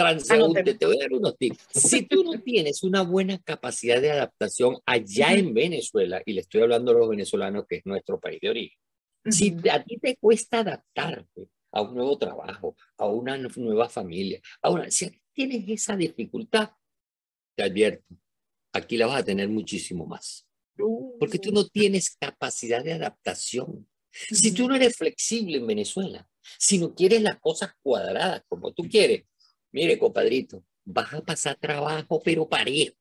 transeúnte, 0.00 0.74
te 0.74 0.86
voy 0.86 0.96
a 0.96 1.02
dar 1.02 1.12
unos 1.12 1.36
tips. 1.36 1.66
Si 1.72 2.06
tú 2.06 2.24
no 2.24 2.40
tienes 2.44 2.82
una 2.82 3.02
buena 3.02 3.38
capacidad 3.38 4.00
de 4.00 4.10
adaptación 4.10 4.78
allá 4.86 5.34
en 5.34 5.52
Venezuela, 5.52 6.22
y 6.24 6.32
le 6.32 6.40
estoy 6.40 6.62
hablando 6.62 6.92
a 6.92 6.94
los 6.94 7.08
venezolanos, 7.08 7.64
que 7.68 7.76
es 7.76 7.86
nuestro 7.86 8.18
país 8.18 8.40
de 8.40 8.50
origen, 8.50 8.78
si 9.30 9.54
a 9.70 9.84
ti 9.84 9.98
te 9.98 10.16
cuesta 10.16 10.60
adaptarte 10.60 11.48
a 11.72 11.82
un 11.82 11.94
nuevo 11.94 12.18
trabajo, 12.18 12.74
a 12.96 13.06
una 13.06 13.36
nueva 13.36 13.88
familia, 13.88 14.40
a 14.62 14.70
una, 14.70 14.90
si 14.90 15.10
tienes 15.32 15.68
esa 15.68 15.96
dificultad, 15.96 16.70
te 17.54 17.64
advierto, 17.64 18.16
aquí 18.72 18.96
la 18.96 19.06
vas 19.06 19.20
a 19.20 19.24
tener 19.24 19.48
muchísimo 19.48 20.06
más. 20.06 20.46
Porque 21.18 21.38
tú 21.38 21.52
no 21.52 21.66
tienes 21.66 22.16
capacidad 22.16 22.82
de 22.82 22.94
adaptación. 22.94 23.86
Si 24.10 24.52
tú 24.52 24.66
no 24.66 24.74
eres 24.74 24.96
flexible 24.96 25.58
en 25.58 25.66
Venezuela, 25.66 26.26
si 26.58 26.78
no 26.78 26.94
quieres 26.94 27.20
las 27.20 27.38
cosas 27.38 27.74
cuadradas 27.82 28.42
como 28.48 28.72
tú 28.72 28.84
quieres, 28.88 29.24
mire, 29.72 29.98
compadrito, 29.98 30.64
vas 30.84 31.12
a 31.14 31.22
pasar 31.22 31.56
trabajo, 31.56 32.20
pero 32.22 32.48
parejo. 32.48 32.96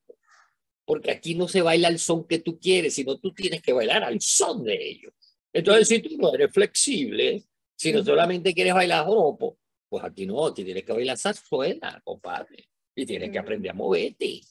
Porque 0.86 1.12
aquí 1.12 1.36
no 1.36 1.48
se 1.48 1.62
baila 1.62 1.88
al 1.88 2.00
son 2.00 2.26
que 2.26 2.40
tú 2.40 2.60
quieres, 2.60 2.96
sino 2.96 3.20
tú 3.20 3.32
tienes 3.34 3.62
que 3.62 3.74
bailar 3.74 4.04
al 4.04 4.20
son 4.22 4.64
de 4.64 4.90
ellos. 4.90 5.14
Entonces, 5.54 5.88
si 5.88 6.00
tú 6.00 6.18
no 6.18 6.34
eres 6.34 6.52
flexible, 6.52 7.44
si 7.76 7.92
no 7.92 8.04
solamente 8.04 8.54
quieres 8.54 8.74
bailar 8.74 9.06
joropo, 9.06 9.60
pues 9.88 10.04
aquí 10.04 10.26
no, 10.26 10.54
tienes 10.54 10.84
que 10.84 10.94
bailar 10.94 11.18
zarzuela, 11.18 12.02
compadre. 12.04 12.70
Y 12.96 13.06
tienes 13.06 13.32
que 13.32 13.40
aprender 13.40 13.72
a 13.72 13.74
moverte. 13.74 14.42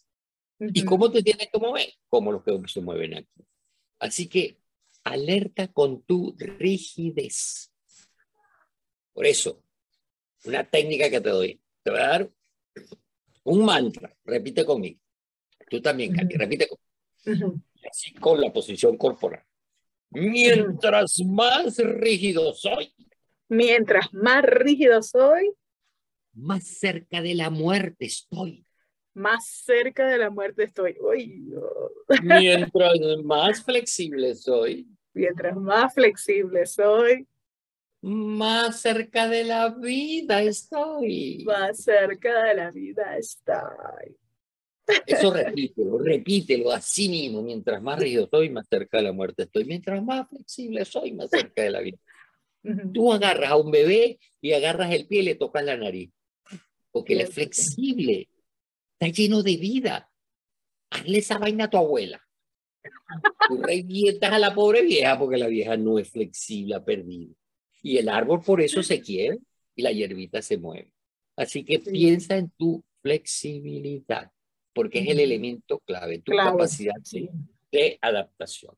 ¿Y 0.61 0.85
cómo 0.85 1.11
te 1.11 1.23
tienes 1.23 1.49
que 1.53 1.59
mover? 1.59 1.93
Como 2.09 2.33
los 2.33 2.43
que 2.43 2.59
se 2.67 2.81
mueven 2.81 3.15
aquí. 3.15 3.45
Así 3.99 4.29
que 4.29 4.59
alerta 5.05 5.69
con 5.69 6.03
tu 6.03 6.35
rigidez. 6.39 7.73
Por 9.13 9.27
eso, 9.27 9.63
una 10.45 10.69
técnica 10.69 11.11
que 11.11 11.21
te 11.21 11.31
doy. 11.31 11.61
Te 11.89 11.93
voy 11.93 12.01
a 12.01 12.09
dar 12.09 12.31
un 13.45 13.65
mantra. 13.65 14.15
Repite 14.23 14.63
conmigo. 14.63 15.01
Tú 15.71 15.81
también, 15.81 16.15
Katy, 16.15 16.37
repite 16.37 16.69
conmigo. 16.69 17.63
Así 17.91 18.13
con 18.13 18.39
la 18.43 18.53
posición 18.53 18.99
corporal. 18.99 19.43
Mientras 20.11 21.19
más 21.25 21.79
rígido 21.79 22.53
soy. 22.53 22.93
Mientras 23.49 24.13
más 24.13 24.45
rígido 24.45 25.03
soy. 25.03 25.51
Más 26.35 26.67
cerca 26.67 27.23
de 27.23 27.35
la 27.35 27.49
muerte 27.49 28.05
estoy. 28.05 28.67
Más 29.15 29.49
cerca 29.49 30.09
de 30.09 30.19
la 30.19 30.29
muerte 30.29 30.65
estoy. 30.65 30.95
Uy, 31.01 31.55
Mientras 32.23 32.93
más 33.25 33.65
flexible 33.65 34.35
soy. 34.35 34.87
Mientras 35.15 35.57
más 35.57 35.95
flexible 35.95 36.67
soy. 36.67 37.27
Más 38.01 38.81
cerca 38.81 39.29
de 39.29 39.45
la 39.45 39.71
vida 39.71 40.43
estoy. 40.43 41.45
Más 41.45 41.83
cerca 41.83 42.45
de 42.45 42.55
la 42.55 42.71
vida 42.71 43.17
estoy. 43.17 44.17
Eso 45.07 45.33
repítelo, 45.33 45.99
repítelo 45.99 46.71
así 46.71 47.09
mismo. 47.09 47.43
Mientras 47.43 47.83
más 47.83 47.99
rígido 47.99 48.29
soy, 48.31 48.51
más 48.51 48.67
cerca 48.69 48.99
de 48.99 49.05
la 49.05 49.13
muerte 49.13 49.43
estoy. 49.43 49.65
Mientras 49.65 50.03
más 50.03 50.29
flexible 50.29 50.85
soy, 50.85 51.13
más 51.13 51.31
cerca 51.31 51.63
de 51.63 51.71
la 51.71 51.81
vida. 51.81 51.99
Tú 52.93 53.13
agarras 53.13 53.51
a 53.51 53.57
un 53.57 53.71
bebé 53.71 54.19
y 54.41 54.53
agarras 54.53 54.93
el 54.93 55.07
pie 55.07 55.21
y 55.21 55.25
le 55.25 55.35
tocas 55.35 55.65
la 55.65 55.77
nariz. 55.77 56.11
Porque 56.91 57.15
él 57.15 57.23
es 57.23 57.31
flexible, 57.31 58.29
está 58.93 59.13
lleno 59.13 59.43
de 59.43 59.57
vida. 59.57 60.11
Hazle 60.91 61.19
esa 61.19 61.39
vaina 61.39 61.65
a 61.65 61.71
tu 61.71 61.77
abuela. 61.77 62.23
Tú 63.49 63.61
revientas 63.63 64.33
a 64.33 64.39
la 64.39 64.55
pobre 64.55 64.83
vieja 64.83 65.19
porque 65.19 65.37
la 65.37 65.49
vieja 65.49 65.77
no 65.77 65.99
es 65.99 66.11
flexible, 66.11 66.75
ha 66.75 66.85
perdido. 66.85 67.35
Y 67.83 67.99
el 67.99 68.09
árbol 68.09 68.43
por 68.43 68.61
eso 68.61 68.83
se 68.83 69.01
quiere 69.01 69.39
y 69.75 69.83
la 69.83 69.93
hierbita 69.93 70.43
se 70.43 70.59
mueve. 70.59 70.93
Así 71.37 71.65
que 71.65 71.79
piensa 71.79 72.37
en 72.37 72.51
tu 72.51 72.85
flexibilidad, 73.01 74.31
porque 74.73 74.99
es 74.99 75.09
el 75.09 75.21
elemento 75.21 75.79
clave, 75.81 76.19
tu 76.19 76.33
capacidad 76.33 76.97
de 77.71 77.99
adaptación. 78.01 78.75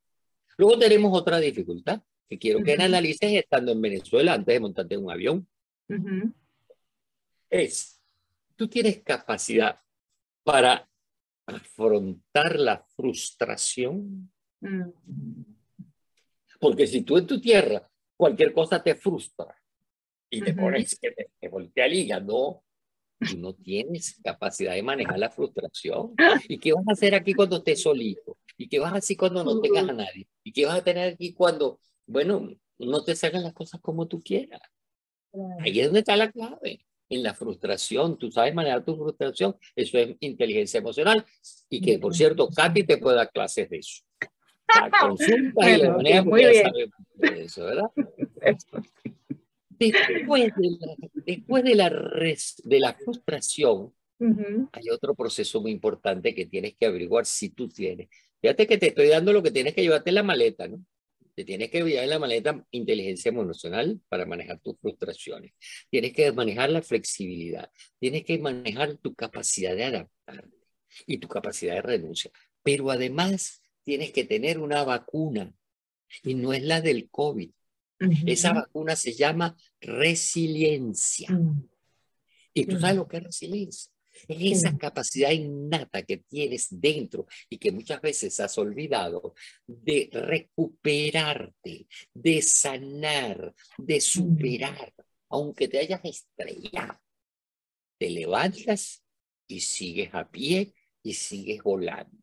Luego 0.59 0.79
tenemos 0.79 1.19
otra 1.19 1.41
dificultad 1.41 2.03
que 2.29 2.39
quiero 2.39 2.63
que 2.63 2.75
analices 2.75 3.33
estando 3.33 3.73
en 3.73 3.81
Venezuela 3.81 4.35
antes 4.35 4.55
de 4.55 4.61
montarte 4.61 4.95
en 4.95 5.05
un 5.05 5.11
avión. 5.11 5.49
Es, 7.49 8.01
tú 8.55 8.69
tienes 8.69 9.03
capacidad 9.03 9.81
para 10.45 10.89
afrontar 11.47 12.61
la 12.61 12.85
frustración. 12.95 14.31
Mm. 14.61 14.91
Porque 16.61 16.87
si 16.87 17.03
tú 17.03 17.17
en 17.17 17.27
tu 17.27 17.41
tierra 17.41 17.90
cualquier 18.21 18.53
cosa 18.53 18.83
te 18.83 18.95
frustra 18.95 19.57
y 20.29 20.43
te 20.43 20.53
pones 20.53 20.99
que 21.01 21.11
te, 21.11 21.49
voltea 21.49 21.87
el 21.87 21.95
hígado, 21.95 22.63
y 23.33 23.37
no 23.37 23.55
tienes 23.55 24.21
capacidad 24.23 24.75
de 24.75 24.83
manejar 24.83 25.19
la 25.19 25.31
frustración. 25.31 26.15
¿Y 26.49 26.59
qué 26.59 26.73
vas 26.73 26.85
a 26.89 26.93
hacer 26.93 27.15
aquí 27.15 27.35
cuando 27.35 27.57
estés 27.57 27.83
solito? 27.83 28.39
¿Y 28.57 28.69
qué 28.69 28.79
vas 28.79 28.93
a 28.93 28.97
hacer 28.97 29.17
cuando 29.17 29.43
no 29.43 29.61
tengas 29.61 29.89
a 29.89 29.93
nadie? 29.93 30.29
¿Y 30.45 30.53
qué 30.53 30.67
vas 30.67 30.79
a 30.79 30.85
tener 30.85 31.15
aquí 31.15 31.33
cuando, 31.33 31.81
bueno, 32.07 32.49
no 32.79 33.05
te 33.05 33.17
salgan 33.17 33.43
las 33.43 33.53
cosas 33.53 33.81
como 33.81 34.07
tú 34.07 34.23
quieras? 34.23 34.61
Ahí 35.61 35.81
es 35.81 35.87
donde 35.87 36.01
está 36.01 36.17
la 36.17 36.31
clave, 36.31 36.87
en 37.09 37.23
la 37.23 37.35
frustración. 37.35 38.17
Tú 38.17 38.31
sabes 38.31 38.55
manejar 38.55 38.85
tu 38.85 38.97
frustración, 38.97 39.57
eso 39.75 39.99
es 39.99 40.17
inteligencia 40.21 40.79
emocional. 40.79 41.25
Y 41.69 41.81
que, 41.81 41.99
por 41.99 42.15
cierto, 42.15 42.49
Katy 42.49 42.85
te 42.85 42.99
puede 42.99 43.17
dar 43.17 43.31
clases 43.31 43.69
de 43.69 43.79
eso. 43.79 44.03
consulta 45.01 45.71
y 45.71 45.83
lo 45.83 45.97
maneja 45.97 46.25
muy 46.25 46.45
bien. 46.47 46.67
de 47.15 47.43
eso, 47.43 47.65
¿verdad? 47.65 47.91
Después 49.79 50.55
de 50.57 50.71
la, 50.79 50.97
después 51.27 51.65
de 51.65 51.75
la, 51.75 51.91
de 51.91 52.81
la 52.81 52.95
frustración, 52.95 53.95
hay 54.73 54.91
otro 54.91 55.15
proceso 55.15 55.63
muy 55.63 55.71
importante 55.71 56.35
que 56.35 56.45
tienes 56.45 56.75
que 56.79 56.87
averiguar 56.87 57.25
si 57.25 57.49
tú 57.51 57.69
tienes. 57.69 58.09
Fíjate 58.43 58.67
que 58.67 58.77
te 58.77 58.89
estoy 58.89 59.09
dando 59.09 59.33
lo 59.33 59.43
que 59.43 59.51
tienes 59.51 59.75
que 59.75 59.83
llevarte 59.83 60.11
en 60.11 60.17
la 60.17 60.23
maleta, 60.23 60.69
¿no? 60.69 60.85
Te 61.35 61.45
tienes 61.45 61.71
que 61.71 61.83
llevar 61.83 62.05
en 62.05 62.11
la 62.11 62.19
maleta 62.19 62.67
inteligencia 62.71 63.31
emocional 63.31 63.99
para 64.09 64.27
manejar 64.27 64.61
tus 64.61 64.79
frustraciones. 64.79 65.53
Tienes 65.89 66.13
que 66.13 66.31
manejar 66.33 66.71
la 66.71 66.83
flexibilidad. 66.83 67.71
Tienes 67.99 68.25
que 68.25 68.39
manejar 68.39 68.97
tu 68.97 69.15
capacidad 69.15 69.75
de 69.75 69.85
adaptarte 69.85 70.57
y 71.07 71.17
tu 71.17 71.29
capacidad 71.29 71.77
de 71.77 71.83
renuncia. 71.83 72.31
Pero 72.63 72.91
además 72.91 73.63
tienes 73.83 74.13
que 74.13 74.25
tener 74.25 74.59
una 74.59 74.85
vacuna 74.85 75.53
y 76.23 76.35
no 76.35 76.53
es 76.53 76.63
la 76.63 76.81
del 76.81 77.09
COVID. 77.11 77.51
Esa 78.27 78.55
vacuna 78.55 78.97
se 78.97 79.13
llama 79.13 79.57
resiliencia. 79.81 81.31
Mm. 81.31 81.69
¿Y 82.55 82.65
tú 82.65 82.81
sabes 82.81 82.97
lo 82.97 83.07
que 83.07 83.19
es 83.19 83.25
resiliencia? 83.25 83.93
Es 84.27 84.59
esa 84.59 84.77
capacidad 84.77 85.31
innata 85.31 86.03
que 86.03 86.19
tienes 86.19 86.69
dentro 86.71 87.27
y 87.49 87.59
que 87.59 87.73
muchas 87.73 88.01
veces 88.01 88.41
has 88.41 88.57
olvidado 88.59 89.35
de 89.67 90.09
recuperarte, 90.13 91.87
de 92.13 92.43
sanar, 92.43 93.55
de 93.79 93.97
mm. 93.97 94.01
superar, 94.01 94.95
aunque 95.29 95.69
te 95.69 95.79
hayas 95.79 96.05
estrellado. 96.05 96.99
Te 97.99 98.11
levantas 98.11 99.05
y 99.47 99.61
sigues 99.61 100.15
a 100.15 100.29
pie 100.31 100.75
y 101.03 101.13
sigues 101.13 101.63
volando. 101.63 102.17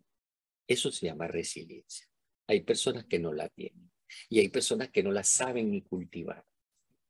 Eso 0.68 0.92
se 0.92 1.08
llama 1.08 1.28
resiliencia. 1.28 2.08
Hay 2.48 2.62
personas 2.62 3.06
que 3.06 3.20
no 3.20 3.34
la 3.34 3.50
tienen 3.50 3.92
y 4.30 4.40
hay 4.40 4.50
personas 4.50 4.90
que 4.90 5.04
no 5.04 5.12
la 5.12 5.24
saben 5.24 5.72
ni 5.72 5.82
cultivar. 5.82 6.46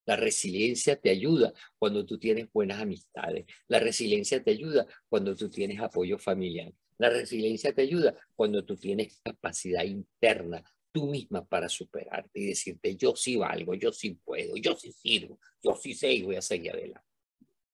La 0.05 0.15
resiliencia 0.15 0.95
te 0.95 1.09
ayuda 1.09 1.53
cuando 1.77 2.05
tú 2.05 2.17
tienes 2.17 2.47
buenas 2.53 2.81
amistades. 2.81 3.45
La 3.67 3.79
resiliencia 3.79 4.41
te 4.41 4.51
ayuda 4.51 4.87
cuando 5.09 5.35
tú 5.35 5.49
tienes 5.49 5.79
apoyo 5.81 6.17
familiar. 6.17 6.71
La 6.97 7.09
resiliencia 7.09 7.73
te 7.73 7.81
ayuda 7.81 8.15
cuando 8.35 8.63
tú 8.63 8.75
tienes 8.75 9.19
capacidad 9.23 9.83
interna 9.83 10.63
tú 10.91 11.07
misma 11.07 11.45
para 11.45 11.69
superarte 11.69 12.39
y 12.39 12.47
decirte, 12.47 12.95
yo 12.95 13.15
sí 13.15 13.35
valgo, 13.35 13.75
yo 13.75 13.91
sí 13.91 14.17
puedo, 14.23 14.55
yo 14.55 14.75
sí 14.75 14.91
sirvo, 14.91 15.39
yo 15.61 15.75
sí 15.75 15.93
sé 15.93 16.11
y 16.11 16.23
voy 16.23 16.37
a 16.37 16.41
seguir 16.41 16.71
adelante. 16.71 17.05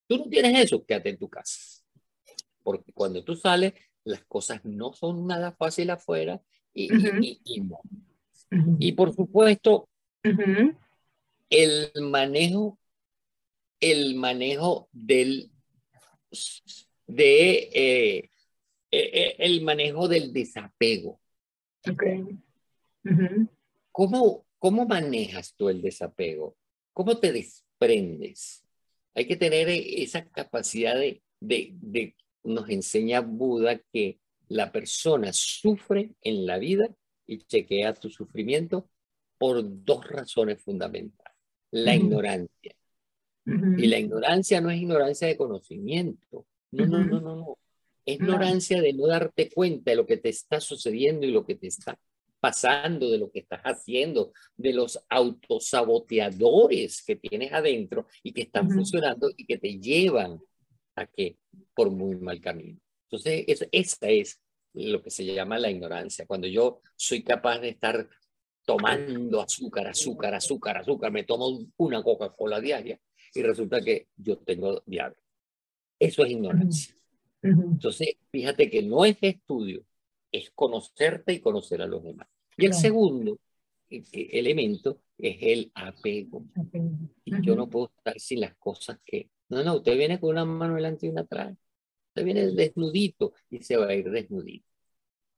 Tú 0.08 0.18
no 0.18 0.30
tienes 0.30 0.66
eso, 0.66 0.84
quédate 0.86 1.10
en 1.10 1.18
tu 1.18 1.30
casa. 1.30 1.84
Porque 2.64 2.92
cuando 2.92 3.24
tú 3.24 3.36
sales, 3.36 3.74
las 4.04 4.24
cosas 4.26 4.64
no 4.66 4.94
son 4.94 5.28
nada 5.28 5.52
fácil 5.52 5.90
afuera 5.90 6.42
y, 6.74 6.90
y, 8.80 8.92
por 8.94 9.14
supuesto, 9.14 9.90
el 11.50 11.92
manejo, 12.02 12.80
el 13.80 14.16
manejo 14.16 14.90
del, 14.92 15.52
de, 17.08 17.52
eh, 17.74 18.30
eh, 18.92 19.12
eh, 19.14 19.36
el 19.40 19.62
manejo 19.62 20.08
del 20.08 20.34
desapego. 20.34 21.20
Okay. 21.90 22.24
¿Cómo, 23.92 24.46
¿Cómo 24.58 24.86
manejas 24.86 25.54
tú 25.56 25.70
el 25.70 25.82
desapego? 25.82 26.56
¿Cómo 26.94 27.20
te 27.20 27.32
desprendes? 27.32 28.64
Hay 29.14 29.28
que 29.28 29.36
tener 29.36 29.68
esa 29.70 30.26
capacidad 30.26 30.96
de, 30.96 31.22
de, 31.40 31.72
de 31.74 32.16
nos 32.44 32.70
enseña 32.70 33.22
Buda 33.22 33.80
que 33.92 34.20
la 34.50 34.72
persona 34.72 35.32
sufre 35.34 36.12
en 36.22 36.46
la 36.46 36.58
vida 36.58 36.90
y 37.26 37.40
chequea 37.40 37.94
tu 37.94 38.10
sufrimiento 38.10 38.90
por 39.38 39.64
dos 39.64 40.08
razones 40.08 40.62
fundamentales. 40.62 41.34
La 41.72 41.96
ignorancia. 41.96 42.76
Y 43.46 43.88
la 43.88 44.00
ignorancia 44.00 44.62
no 44.62 44.70
es 44.72 44.80
ignorancia 44.80 45.28
de 45.28 45.36
conocimiento, 45.36 46.46
No, 46.72 46.86
no, 46.86 47.04
no, 47.04 47.20
no, 47.20 47.36
no. 47.36 47.58
Es 48.06 48.16
ignorancia 48.16 48.82
de 48.82 48.94
no 48.94 49.08
darte 49.08 49.50
cuenta 49.50 49.92
de 49.92 49.98
lo 49.98 50.06
que 50.06 50.18
te 50.18 50.30
está 50.30 50.60
sucediendo 50.60 51.26
y 51.26 51.32
lo 51.32 51.46
que 51.46 51.56
te 51.56 51.68
está 51.68 51.98
pasando, 52.40 53.10
de 53.10 53.18
lo 53.18 53.32
que 53.32 53.40
estás 53.40 53.62
haciendo, 53.62 54.34
de 54.58 54.74
los 54.74 55.02
autosaboteadores 55.10 57.02
que 57.04 57.16
tienes 57.16 57.54
adentro 57.54 58.08
y 58.22 58.34
que 58.34 58.42
están 58.44 58.70
funcionando 58.70 59.32
y 59.36 59.46
que 59.46 59.58
te 59.58 59.80
llevan 59.80 60.40
a 60.96 61.08
que 61.08 61.38
por 61.76 61.90
muy 61.92 62.16
mal 62.18 62.40
camino. 62.42 62.80
Entonces, 63.10 63.46
esa 63.72 64.10
es 64.10 64.42
lo 64.74 65.02
que 65.02 65.10
se 65.10 65.26
llama 65.26 65.60
la 65.60 65.70
ignorancia. 65.70 66.26
Cuando 66.26 66.48
yo 66.48 66.82
soy 66.96 67.24
capaz 67.24 67.60
de 67.60 67.70
estar 67.70 68.10
tomando 68.66 69.42
azúcar, 69.42 69.88
azúcar, 69.88 70.34
azúcar, 70.34 70.78
azúcar, 70.78 71.12
me 71.12 71.24
tomo 71.24 71.68
una 71.78 72.02
Coca-Cola 72.02 72.60
diaria 72.60 73.00
y 73.36 73.44
resulta 73.44 73.82
que 73.82 74.08
yo 74.16 74.38
tengo 74.40 74.82
diabetes. 74.86 75.24
Eso 76.00 76.26
es 76.26 76.32
ignorancia. 76.32 76.96
Entonces, 77.42 78.16
fíjate 78.32 78.70
que 78.70 78.82
no 78.82 79.06
es 79.06 79.18
estudio, 79.22 79.86
es 80.32 80.50
conocerte 80.52 81.34
y 81.34 81.40
conocer 81.40 81.82
a 81.82 81.88
los 81.88 82.04
demás. 82.04 82.28
Y 82.58 82.66
el 82.66 82.74
segundo 82.74 83.38
elemento 83.90 85.02
es 85.18 85.38
el 85.42 85.72
apego. 85.76 86.46
Y 87.26 87.46
yo 87.46 87.56
no 87.56 87.70
puedo 87.70 87.92
estar 87.98 88.20
sin 88.20 88.40
las 88.40 88.56
cosas 88.56 88.98
que... 89.06 89.30
No, 89.54 89.64
no, 89.64 89.76
usted 89.78 89.98
viene 89.98 90.20
con 90.20 90.32
una 90.32 90.46
mano 90.46 90.76
delante 90.76 91.06
y 91.06 91.10
una 91.10 91.22
atrás. 91.22 91.56
Usted 92.10 92.26
viene 92.26 92.48
desnudito 92.52 93.34
y 93.50 93.64
se 93.64 93.78
va 93.78 93.88
a 93.88 93.96
ir 93.96 94.10
desnudito. 94.10 94.66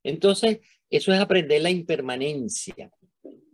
Entonces, 0.03 0.59
eso 0.89 1.13
es 1.13 1.19
aprender 1.19 1.61
la 1.61 1.71
impermanencia, 1.71 2.91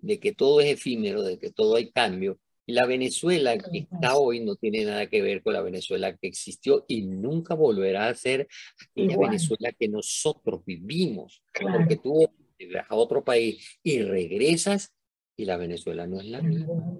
de 0.02 0.20
que 0.20 0.34
todo 0.34 0.60
es 0.62 0.68
efímero, 0.68 1.24
de 1.24 1.40
que 1.40 1.52
todo 1.52 1.76
hay 1.76 1.92
cambio. 1.92 2.40
Y 2.66 2.74
la 2.74 2.86
Venezuela 2.86 3.58
que 3.58 3.80
está 3.80 4.18
hoy 4.18 4.40
no 4.40 4.56
tiene 4.56 4.86
nada 4.86 5.08
que 5.08 5.22
ver 5.22 5.42
con 5.42 5.54
la 5.54 5.62
Venezuela 5.62 6.16
que 6.16 6.28
existió 6.28 6.86
y 6.88 7.04
nunca 7.04 7.54
volverá 7.56 8.08
a 8.08 8.16
ser 8.16 8.48
la 8.96 9.18
Venezuela 9.18 9.72
que 9.72 9.88
nosotros 9.88 10.64
vivimos. 10.66 11.44
Porque 11.60 11.98
tú 11.98 12.28
vas 12.74 12.86
a 12.90 12.96
otro 12.96 13.24
país 13.24 13.80
y 13.82 14.02
regresas 14.04 14.94
y 15.36 15.46
la 15.46 15.58
Venezuela 15.58 16.06
no 16.06 16.20
es 16.20 16.28
la 16.28 16.42
misma. 16.42 17.00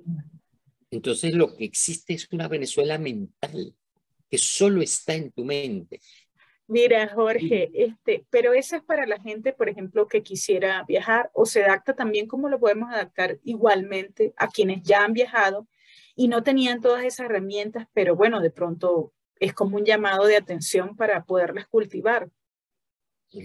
Entonces 0.92 1.34
lo 1.34 1.56
que 1.56 1.66
existe 1.66 2.14
es 2.14 2.28
una 2.32 2.48
Venezuela 2.48 2.98
mental 2.98 3.74
que 4.30 4.38
solo 4.38 4.82
está 4.82 5.16
en 5.16 5.32
tu 5.32 5.44
mente. 5.44 6.00
Mira, 6.68 7.10
Jorge, 7.10 7.70
este, 7.74 8.26
pero 8.30 8.54
eso 8.54 8.78
es 8.78 8.84
para 8.84 9.06
la 9.06 9.20
gente, 9.20 9.52
por 9.52 9.68
ejemplo, 9.68 10.08
que 10.08 10.24
quisiera 10.24 10.86
viajar 10.88 11.30
o 11.34 11.46
se 11.46 11.64
adapta 11.64 11.96
también 11.96 12.28
como 12.28 12.48
lo 12.48 12.60
podemos 12.60 12.90
adaptar 12.94 13.40
igualmente 13.44 14.34
a 14.38 14.48
quienes 14.48 14.82
ya 14.84 15.04
han 15.04 15.12
viajado 15.12 15.68
y 16.16 16.30
no 16.30 16.44
tenían 16.44 16.80
todas 16.80 17.04
esas 17.04 17.26
herramientas, 17.26 17.88
pero 17.94 18.16
bueno, 18.16 18.40
de 18.40 18.52
pronto 18.52 19.14
es 19.38 19.54
como 19.54 19.78
un 19.78 19.86
llamado 19.86 20.26
de 20.26 20.38
atención 20.38 20.96
para 20.96 21.26
poderlas 21.26 21.68
cultivar. 21.68 22.30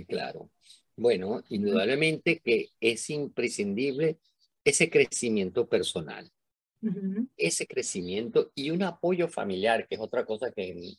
Claro. 0.07 0.50
Bueno, 0.95 1.43
indudablemente 1.49 2.38
que 2.38 2.71
es 2.81 3.11
imprescindible 3.11 4.19
ese 4.65 4.88
crecimiento 4.88 5.69
personal, 5.69 6.31
ese 7.37 7.66
crecimiento 7.66 8.52
y 8.54 8.71
un 8.71 8.83
apoyo 8.83 9.28
familiar, 9.28 9.87
que 9.88 9.97
es 9.97 10.00
otra 10.00 10.25
cosa 10.25 10.50
que 10.52 10.95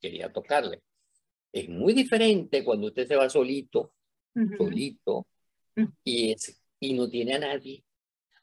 quería 0.00 0.32
tocarle. 0.32 0.82
Es 1.52 1.68
muy 1.68 1.92
diferente 1.92 2.64
cuando 2.64 2.88
usted 2.88 3.06
se 3.06 3.16
va 3.16 3.28
solito, 3.28 3.92
solito, 4.56 5.26
y, 6.04 6.32
es, 6.32 6.60
y 6.80 6.94
no 6.94 7.08
tiene 7.08 7.34
a 7.34 7.38
nadie, 7.38 7.84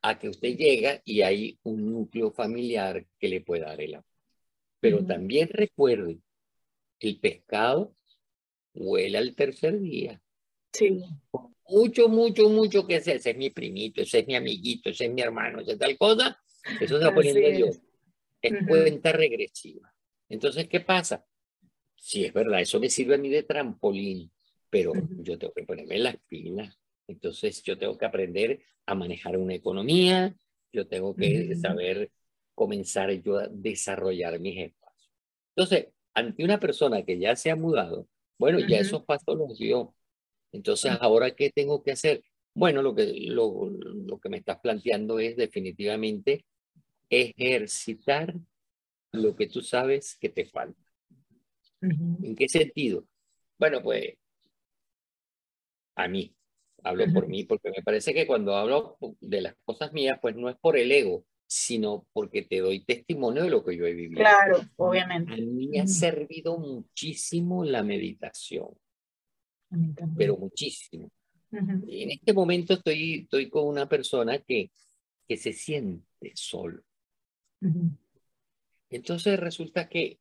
a 0.01 0.18
que 0.18 0.30
usted 0.30 0.56
llega 0.56 1.01
y 1.06 1.22
hay 1.22 1.60
un 1.63 1.92
núcleo 1.92 2.32
familiar 2.32 3.06
que 3.20 3.30
le 3.30 3.42
pueda 3.42 3.68
dar 3.68 3.82
el 3.82 3.96
apoyo. 3.96 4.15
Pero 4.80 5.06
también 5.06 5.50
recuerde, 5.50 6.20
el 7.00 7.20
pescado 7.20 7.96
huele 8.74 9.17
al 9.17 9.36
tercer 9.36 9.80
día. 9.80 10.21
Sí. 10.74 11.04
Mucho, 11.67 12.08
mucho, 12.08 12.49
mucho 12.49 12.86
que 12.86 12.97
ese, 12.97 13.15
ese 13.15 13.32
es 13.32 13.38
mi 13.38 13.49
primito, 13.49 14.01
ese 14.01 14.19
es 14.19 14.28
mi 14.28 14.36
amiguito, 14.36 14.89
ese 14.89 15.06
es 15.06 15.12
mi 15.12 15.21
hermano, 15.21 15.62
ese 15.62 15.78
tal 15.78 15.97
cosa, 15.97 16.39
eso 16.80 16.99
va 16.99 17.13
poniendo 17.13 17.49
Dios. 17.49 17.80
Es 18.41 18.54
cuenta 18.67 19.12
regresiva. 19.12 19.91
Entonces, 20.30 20.67
¿qué 20.67 20.80
pasa? 20.80 21.25
Sí, 21.95 22.25
es 22.25 22.34
verdad, 22.34 22.62
eso 22.62 22.80
me 22.80 22.89
sirve 22.89 23.15
a 23.15 23.17
mí 23.17 23.30
de 23.30 23.43
trampolín, 23.43 24.32
pero 24.69 24.93
yo 25.19 25.39
tengo 25.39 25.54
que 25.54 25.63
ponerme 25.63 25.97
las 25.97 26.17
pilas. 26.28 26.78
Entonces 27.08 27.63
yo 27.63 27.78
tengo 27.78 27.97
que 27.97 28.06
aprender 28.06 28.62
a 28.86 28.95
manejar 28.95 29.38
una 29.38 29.56
economía, 29.56 30.36
yo 30.71 30.88
tengo 30.88 31.15
que 31.15 31.56
saber 31.56 32.12
comenzar 32.54 33.12
yo 33.21 33.38
a 33.38 33.47
desarrollar 33.47 34.39
mis 34.39 34.58
espacios. 34.60 35.12
Entonces, 35.56 35.88
ante 36.13 36.43
una 36.43 36.60
persona 36.60 37.04
que 37.04 37.17
ya 37.19 37.36
se 37.36 37.51
ha 37.51 37.56
mudado, 37.56 38.08
bueno, 38.38 38.60
ya 38.60 38.80
esos 38.80 39.04
pasos 39.04 39.38
los 39.38 39.58
dio. 39.58 39.93
Entonces, 40.56 40.91
¿ahora 41.00 41.36
qué 41.36 41.52
tengo 41.52 41.84
que 41.84 41.91
hacer? 41.91 42.24
Bueno, 42.54 42.82
lo 42.82 42.96
que, 42.96 43.13
lo, 43.28 43.70
lo 43.70 44.20
que 44.20 44.30
me 44.30 44.38
estás 44.38 44.60
planteando 44.60 45.20
es 45.20 45.36
definitivamente 45.36 46.46
ejercitar 47.10 48.34
lo 49.12 49.36
que 49.36 49.48
tú 49.48 49.62
sabes 49.62 50.18
que 50.18 50.30
te 50.30 50.46
falta. 50.46 50.82
¿En 51.82 52.36
qué 52.36 52.48
sentido? 52.48 53.06
Bueno, 53.60 53.82
pues 53.82 54.15
a 55.96 56.08
mí, 56.08 56.34
hablo 56.84 57.06
por 57.13 57.28
mí, 57.28 57.44
porque 57.44 57.70
me 57.70 57.84
parece 57.84 58.13
que 58.13 58.28
cuando 58.28 58.56
hablo 58.56 58.98
de 59.22 59.41
las 59.41 59.56
cosas 59.63 59.94
mías, 59.94 60.20
pues 60.22 60.36
no 60.36 60.50
es 60.50 60.58
por 60.58 60.78
el 60.78 60.91
ego, 60.91 61.26
sino 61.48 62.08
porque 62.12 62.41
te 62.41 62.60
doy 62.60 62.84
testimonio 62.84 63.44
de 63.44 63.50
lo 63.50 63.63
que 63.63 63.78
yo 63.78 63.86
he 63.86 63.94
vivido. 63.94 64.20
Claro, 64.20 64.62
obviamente. 64.78 65.34
A 65.34 65.38
mí 65.38 65.68
me 65.68 65.80
ha 65.80 65.88
servido 65.88 66.58
muchísimo 66.58 67.63
la 67.63 67.84
meditación, 67.84 68.70
pero 70.18 70.38
muchísimo. 70.38 71.12
Y 71.88 72.04
en 72.04 72.12
este 72.12 72.34
momento 72.34 72.74
estoy, 72.74 73.22
estoy 73.22 73.50
con 73.50 73.68
una 73.68 73.88
persona 73.88 74.40
que, 74.40 74.72
que 75.28 75.38
se 75.38 75.54
siente 75.54 76.32
solo. 76.36 76.84
Entonces 78.90 79.40
resulta 79.40 79.90
que 79.90 80.20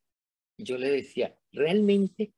yo 0.57 0.77
le 0.77 0.89
decía, 0.89 1.37
realmente 1.51 2.33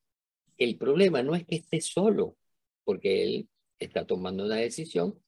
el 0.58 0.78
problema 0.78 1.22
no 1.24 1.36
es 1.36 1.46
que 1.46 1.58
esté 1.58 1.82
solo, 1.82 2.38
porque 2.84 3.24
él 3.24 3.50
está 3.80 4.06
tomando 4.06 4.46
una 4.46 4.58
decisión 4.58 5.20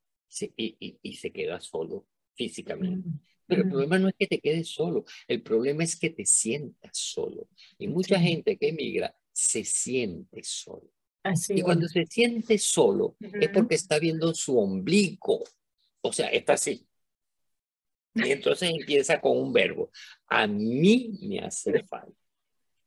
y, 0.57 1.17
se 1.17 1.31
queda 1.31 1.59
solo 1.61 2.07
físicamente. 2.35 3.07
Mm, 3.07 3.19
Pero 3.45 3.63
el 3.63 3.69
problema 3.69 3.99
no 3.99 4.09
es 4.09 4.15
que 4.17 4.27
te 4.27 4.39
quedes 4.39 4.69
solo, 4.69 5.05
el 5.27 5.41
problema 5.41 5.83
es 5.83 5.99
que 5.99 6.09
te 6.09 6.25
sientas 6.25 6.97
solo. 6.97 7.47
Y 7.77 7.87
mucha 7.87 8.19
gente 8.19 8.57
que 8.57 8.69
emigra 8.69 9.15
se 9.31 9.63
siente 9.63 10.43
solo. 10.43 10.91
Y 11.49 11.61
cuando 11.61 11.87
se 11.87 12.05
siente 12.05 12.57
solo 12.57 13.15
es 13.19 13.49
porque 13.49 13.75
está 13.75 13.99
viendo 13.99 14.33
su 14.33 14.57
ombligo. 14.57 15.43
O 16.01 16.13
sea, 16.13 16.27
está 16.27 16.53
así. 16.53 16.87
Y 18.15 18.31
entonces 18.31 18.71
empieza 18.71 19.19
con 19.21 19.37
un 19.37 19.53
verbo. 19.53 19.91
A 20.27 20.47
mí 20.47 21.17
me 21.21 21.39
hace 21.39 21.83
falta. 21.83 22.17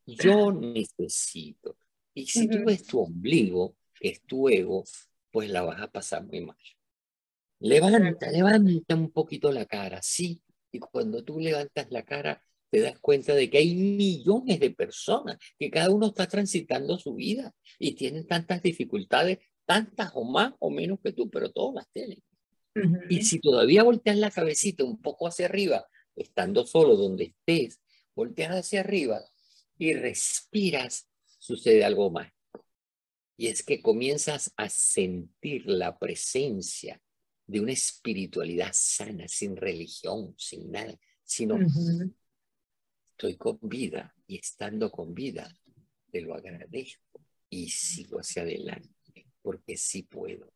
Yo 0.07 0.53
necesito. 0.53 1.77
Y 2.14 2.27
si 2.27 2.49
tú 2.49 2.64
ves 2.64 2.85
tu 2.85 3.01
ombligo, 3.01 3.77
que 3.95 4.09
es 4.09 4.23
tu 4.23 4.49
ego, 4.49 4.85
pues 5.31 5.51
la 5.51 5.62
vas 5.62 5.81
a 5.81 5.90
pasar 5.90 6.25
muy 6.25 6.40
mal. 6.40 6.57
Levanta, 7.61 8.31
levanta 8.31 8.95
un 8.97 9.11
poquito 9.12 9.53
la 9.53 9.66
cara, 9.66 10.01
sí. 10.03 10.42
Y 10.73 10.79
cuando 10.81 11.23
tú 11.23 11.38
levantas 11.38 11.87
la 11.90 12.03
cara, 12.03 12.42
te 12.72 12.80
das 12.80 12.98
cuenta 13.00 13.35
de 13.35 13.50
que 13.50 13.58
hay 13.58 13.74
millones 13.74 14.58
de 14.58 14.70
personas 14.70 15.37
que 15.58 15.70
cada 15.70 15.90
uno 15.90 16.06
está 16.06 16.26
transitando 16.26 16.98
su 16.98 17.14
vida 17.14 17.54
y 17.78 17.92
tienen 17.92 18.26
tantas 18.26 18.62
dificultades, 18.62 19.40
tantas 19.66 20.11
o 20.14 20.24
más 20.24 20.54
o 20.58 20.70
menos 20.70 20.98
que 21.04 21.12
tú, 21.12 21.28
pero 21.28 21.52
todas 21.52 21.74
las 21.74 21.90
tienen. 21.92 22.22
Y 23.11 23.24
si 23.24 23.40
todavía 23.40 23.82
volteas 23.82 24.16
la 24.16 24.30
cabecita 24.30 24.85
un 24.85 25.02
poco 25.02 25.28
hacia 25.28 25.44
arriba, 25.44 25.87
estando 26.16 26.66
solo 26.66 26.96
donde 26.96 27.24
estés, 27.24 27.78
volteas 28.14 28.56
hacia 28.56 28.80
arriba, 28.80 29.22
y 29.76 29.92
respiras, 29.92 31.11
sucede 31.38 31.85
algo 31.85 32.11
más. 32.11 32.32
Y 33.37 33.48
es 33.48 33.62
que 33.62 33.82
comienzas 33.82 34.50
a 34.56 34.70
sentir 34.70 35.66
la 35.66 35.98
presencia 35.98 37.02
de 37.46 37.61
una 37.61 37.72
espiritualidad 37.72 38.70
sana, 38.72 39.28
sin 39.28 39.56
religión, 39.56 40.35
sin 40.38 40.70
nada, 40.70 40.98
sino 41.22 41.58
estoy 43.22 43.37
con 43.37 43.56
vida 43.62 44.12
y 44.26 44.38
estando 44.38 44.90
con 44.90 45.14
vida, 45.14 45.48
te 46.11 46.22
lo 46.22 46.35
agradezco 46.35 47.20
y 47.48 47.68
sigo 47.68 48.18
hacia 48.18 48.42
adelante, 48.42 49.26
porque 49.42 49.76
sí 49.76 50.02
puedo. 50.02 50.52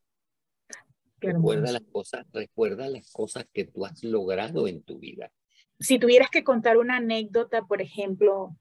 Recuerda 1.21 1.71
las 1.71 1.83
cosas, 1.83 2.27
recuerda 2.33 2.89
las 2.89 3.09
cosas 3.13 3.47
que 3.53 3.67
tú 3.67 3.87
has 3.87 4.03
logrado 4.03 4.67
en 4.67 4.83
tu 4.83 4.99
vida. 4.99 5.31
Si 5.79 6.01
tuvieras 6.01 6.29
que 6.29 6.43
contar 6.43 6.77
una 6.77 6.97
anécdota, 6.97 7.63
por 7.63 7.81
ejemplo, 7.81 8.57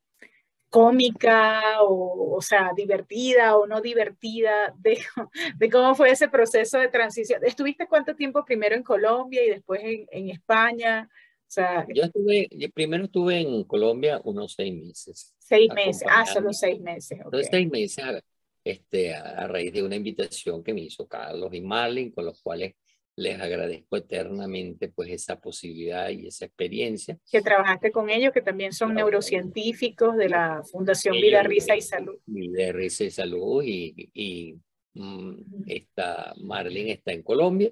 cómica 0.69 1.81
o, 1.81 2.35
o 2.35 2.41
sea, 2.41 2.73
divertida 2.75 3.57
o 3.57 3.65
no 3.65 3.81
divertida 3.81 4.75
de, 4.77 4.99
de, 5.57 5.69
cómo 5.71 5.95
fue 5.95 6.11
ese 6.11 6.27
proceso 6.27 6.77
de 6.77 6.89
transición. 6.89 7.43
¿Estuviste 7.43 7.87
cuánto 7.87 8.15
tiempo 8.15 8.45
primero 8.45 8.75
en 8.75 8.83
Colombia 8.83 9.43
y 9.43 9.49
después 9.49 9.81
en, 9.83 10.05
en 10.11 10.29
España? 10.29 11.09
Sea, 11.47 11.85
yo 11.93 12.03
estuve, 12.03 12.47
yo 12.51 12.69
primero 12.71 13.05
estuve 13.05 13.39
en 13.39 13.63
Colombia 13.63 14.19
unos 14.23 14.53
seis 14.53 14.73
meses. 14.73 15.33
Seis 15.39 15.71
meses, 15.73 16.07
ah, 16.09 16.25
solo 16.25 16.53
seis 16.53 16.79
meses. 16.81 17.19
Entonces, 17.23 17.47
seis 17.51 17.69
meses 17.69 18.03
este, 18.63 19.13
a, 19.13 19.47
raíz 19.47 19.71
de 19.71 19.83
una 19.83 19.95
invitación 19.95 20.63
que 20.63 20.73
me 20.73 20.81
hizo 20.81 21.07
Carlos 21.07 21.53
y 21.53 21.61
Marlin, 21.61 22.11
con 22.11 22.25
los 22.25 22.41
cuales 22.41 22.73
les 23.17 23.39
agradezco 23.39 23.95
eternamente 23.95 24.89
pues 24.89 25.09
esa 25.09 25.39
posibilidad 25.39 26.09
y 26.09 26.27
esa 26.27 26.45
experiencia. 26.45 27.17
Que 27.31 27.41
trabajaste 27.41 27.91
con 27.91 28.09
ellos, 28.09 28.33
que 28.33 28.41
también 28.41 28.73
son 28.73 28.93
neurocientíficos 28.93 30.17
de 30.17 30.29
la 30.29 30.63
Fundación 30.69 31.15
Vida, 31.15 31.43
Risa 31.43 31.77
y 31.77 31.81
Salud. 31.81 32.17
Vida, 32.25 32.71
Risa 32.73 33.05
y 33.05 33.11
Salud 33.11 33.63
y, 33.63 34.09
y 34.13 34.59
mm, 34.95 35.63
está, 35.67 36.33
Marlene 36.41 36.93
está 36.93 37.13
en 37.13 37.23
Colombia 37.23 37.71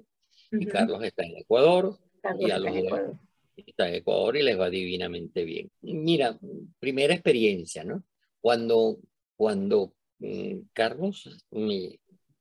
y 0.50 0.64
Carlos 0.66 1.02
está 1.02 1.24
en 1.24 1.38
Ecuador. 1.38 1.98
y 2.38 2.50
a 2.50 2.58
los 2.58 2.76
Ecuador. 2.76 3.18
Está 3.56 3.88
en 3.88 3.96
Ecuador 3.96 4.36
y 4.36 4.42
les 4.42 4.58
va 4.58 4.70
divinamente 4.70 5.44
bien. 5.44 5.70
Mira, 5.82 6.38
primera 6.78 7.14
experiencia, 7.14 7.84
¿no? 7.84 8.04
Cuando, 8.40 8.98
cuando 9.36 9.94
mm, 10.18 10.58
Carlos 10.72 11.46
me, 11.50 11.98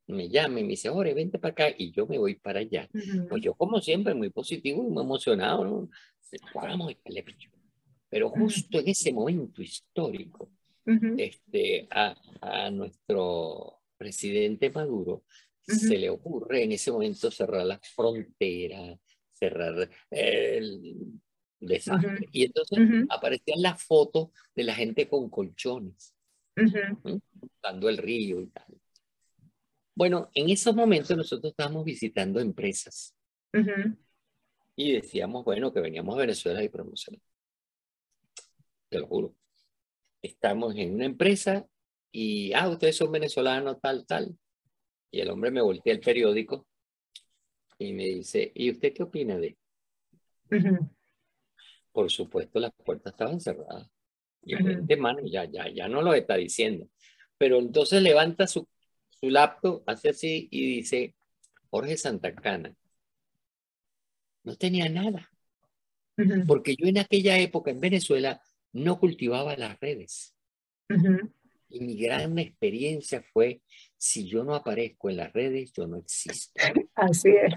me 0.07 0.29
llama 0.29 0.59
y 0.59 0.63
me 0.63 0.69
dice, 0.69 0.89
Ore, 0.89 1.13
vente 1.13 1.39
para 1.39 1.51
acá 1.51 1.75
y 1.77 1.91
yo 1.91 2.07
me 2.07 2.17
voy 2.17 2.35
para 2.35 2.59
allá. 2.59 2.89
Pues 3.29 3.41
yo, 3.41 3.53
como 3.53 3.79
siempre, 3.81 4.13
muy 4.13 4.29
positivo 4.29 4.83
y 4.83 4.91
muy 4.91 5.03
emocionado, 5.03 5.63
¿no? 5.63 5.89
Vamos, 6.53 6.95
Pero 8.09 8.29
justo 8.29 8.79
en 8.79 8.87
ese 8.87 9.13
momento 9.13 9.61
histórico, 9.61 10.49
este, 11.17 11.87
a, 11.91 12.15
a, 12.41 12.69
nuestro 12.71 13.81
presidente 13.97 14.69
Maduro 14.69 15.23
se 15.65 15.97
le 15.97 16.09
ocurre 16.09 16.63
en 16.63 16.73
ese 16.73 16.91
momento 16.91 17.31
cerrar 17.31 17.65
las 17.65 17.79
fronteras, 17.95 18.99
cerrar 19.43 19.89
el 20.09 21.21
desastre. 21.59 22.27
Y 22.31 22.45
entonces 22.45 22.79
aparecían 23.09 23.61
las 23.61 23.83
fotos 23.83 24.29
de 24.55 24.63
la 24.63 24.75
gente 24.75 25.07
con 25.07 25.29
colchones, 25.29 26.15
dando 27.61 27.89
el 27.89 27.97
río 27.97 28.41
y 28.41 28.47
tal. 28.47 28.65
Bueno, 29.95 30.29
en 30.33 30.49
esos 30.49 30.75
momentos 30.75 31.15
nosotros 31.15 31.51
estábamos 31.51 31.85
visitando 31.85 32.39
empresas 32.39 33.15
y 34.75 34.93
decíamos, 34.93 35.43
bueno, 35.45 35.71
que 35.73 35.81
veníamos 35.81 36.15
a 36.15 36.21
Venezuela 36.21 36.63
y 36.63 36.69
promocionar. 36.69 37.21
Te 38.89 38.99
lo 38.99 39.07
juro. 39.07 39.35
Estamos 40.21 40.75
en 40.77 40.95
una 40.95 41.05
empresa 41.05 41.67
y, 42.11 42.53
ah, 42.53 42.69
ustedes 42.69 42.95
son 42.95 43.11
venezolanos, 43.11 43.79
tal, 43.81 44.05
tal. 44.05 44.35
Y 45.11 45.19
el 45.19 45.29
hombre 45.29 45.51
me 45.51 45.61
voltea 45.61 45.93
el 45.93 45.99
periódico 45.99 46.65
y 47.77 47.93
me 47.93 48.05
dice, 48.05 48.51
¿y 48.55 48.71
usted 48.71 48.93
qué 48.93 49.03
opina 49.03 49.37
de? 49.37 49.57
Por 51.91 52.09
supuesto, 52.09 52.59
las 52.59 52.71
puertas 52.73 53.13
estaban 53.13 53.39
cerradas. 53.39 53.89
Y 54.43 54.55
el 54.55 54.85
de 54.85 54.97
mano 54.97 55.21
ya, 55.25 55.45
ya, 55.45 55.69
ya 55.69 55.87
no 55.87 56.01
lo 56.01 56.13
está 56.13 56.35
diciendo. 56.35 56.89
Pero 57.37 57.59
entonces 57.59 58.01
levanta 58.01 58.47
su 58.47 58.67
su 59.23 59.29
laptop, 59.29 59.83
hace 59.85 60.09
así 60.09 60.49
y 60.51 60.75
dice, 60.75 61.15
Jorge 61.69 61.95
Santacana, 61.95 62.75
no 64.43 64.57
tenía 64.57 64.89
nada. 64.89 65.31
Porque 66.45 66.75
yo 66.75 66.87
en 66.87 66.97
aquella 66.97 67.39
época 67.39 67.71
en 67.71 67.79
Venezuela 67.79 68.41
no 68.73 68.99
cultivaba 68.99 69.55
las 69.55 69.79
redes. 69.79 70.35
Y 71.73 71.79
mi 71.79 71.97
gran 71.97 72.37
experiencia 72.37 73.23
fue, 73.33 73.61
si 73.97 74.27
yo 74.27 74.43
no 74.43 74.53
aparezco 74.53 75.09
en 75.09 75.17
las 75.17 75.33
redes, 75.33 75.73
yo 75.73 75.87
no 75.87 75.97
existo. 75.97 76.51
Así 76.93 77.29
es. 77.29 77.53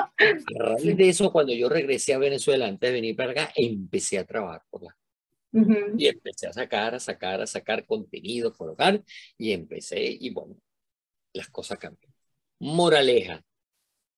A 0.00 0.62
raíz 0.62 0.96
de 0.96 1.08
eso, 1.08 1.32
cuando 1.32 1.52
yo 1.52 1.68
regresé 1.68 2.14
a 2.14 2.18
Venezuela 2.18 2.68
antes 2.68 2.88
de 2.88 2.94
venir 2.94 3.16
para 3.16 3.32
acá, 3.32 3.52
empecé 3.56 4.18
a 4.18 4.24
trabajar 4.24 4.62
por 4.70 4.84
la 4.84 4.96
y 5.52 6.06
empecé 6.06 6.46
a 6.46 6.52
sacar, 6.52 6.94
a 6.94 7.00
sacar, 7.00 7.40
a 7.40 7.46
sacar 7.46 7.84
contenido, 7.84 8.52
colocar, 8.52 9.02
y 9.36 9.50
empecé, 9.50 10.00
y 10.00 10.30
bueno, 10.30 10.56
las 11.32 11.48
cosas 11.48 11.76
cambian. 11.78 12.12
Moraleja, 12.60 13.42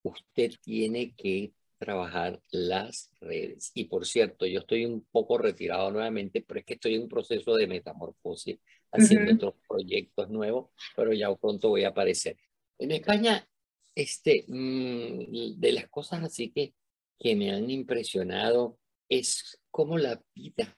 usted 0.03 0.53
tiene 0.61 1.15
que 1.15 1.53
trabajar 1.79 2.41
las 2.51 3.11
redes. 3.21 3.71
Y 3.75 3.85
por 3.85 4.07
cierto, 4.07 4.47
yo 4.47 4.61
estoy 4.61 4.85
un 4.85 5.05
poco 5.11 5.39
retirado 5.39 5.91
nuevamente, 5.91 6.43
pero 6.43 6.61
es 6.61 6.67
que 6.67 6.75
estoy 6.75 6.95
en 6.95 7.03
un 7.03 7.09
proceso 7.09 7.57
de 7.57 7.67
metamorfosis, 7.67 8.59
haciendo 8.93 9.35
otros 9.35 9.55
proyectos 9.69 10.29
nuevos, 10.31 10.71
pero 10.95 11.13
ya 11.13 11.35
pronto 11.35 11.71
voy 11.71 11.85
a 11.85 11.89
aparecer. 11.89 12.37
En 12.79 12.93
España, 12.93 13.49
este, 13.95 14.45
mm, 14.47 15.59
de 15.59 15.73
las 15.73 15.89
cosas 15.89 16.23
así 16.23 16.51
que, 16.51 16.75
que 17.19 17.37
me 17.37 17.51
han 17.51 17.71
impresionado 17.71 18.79
es 19.09 19.61
cómo 19.71 19.99
la 19.99 20.23
vida 20.35 20.77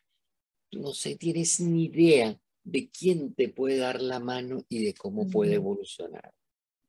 no 0.74 0.92
sé, 0.92 1.16
tienes 1.16 1.60
ni 1.60 1.84
idea 1.84 2.38
de 2.62 2.90
quién 2.90 3.34
te 3.34 3.48
puede 3.48 3.78
dar 3.78 4.00
la 4.00 4.20
mano 4.20 4.64
y 4.68 4.84
de 4.84 4.94
cómo 4.94 5.28
puede 5.28 5.54
evolucionar. 5.54 6.32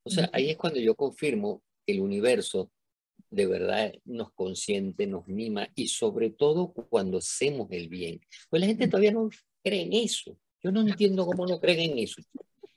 O 0.03 0.09
sea, 0.09 0.29
ahí 0.33 0.49
es 0.49 0.57
cuando 0.57 0.79
yo 0.79 0.95
confirmo 0.95 1.63
que 1.85 1.93
el 1.93 2.01
universo 2.01 2.71
de 3.29 3.47
verdad 3.47 3.93
nos 4.05 4.31
consiente, 4.33 5.07
nos 5.07 5.27
mima 5.27 5.67
y 5.75 5.87
sobre 5.87 6.29
todo 6.29 6.73
cuando 6.73 7.17
hacemos 7.17 7.67
el 7.71 7.89
bien. 7.89 8.21
Pues 8.49 8.61
la 8.61 8.67
gente 8.67 8.87
todavía 8.87 9.11
no 9.11 9.29
cree 9.63 9.81
en 9.81 9.93
eso. 9.93 10.37
Yo 10.65 10.71
no 10.71 10.81
entiendo 10.81 11.25
cómo 11.27 11.45
no 11.45 11.59
creen 11.59 11.91
en 11.91 11.99
eso. 11.99 12.21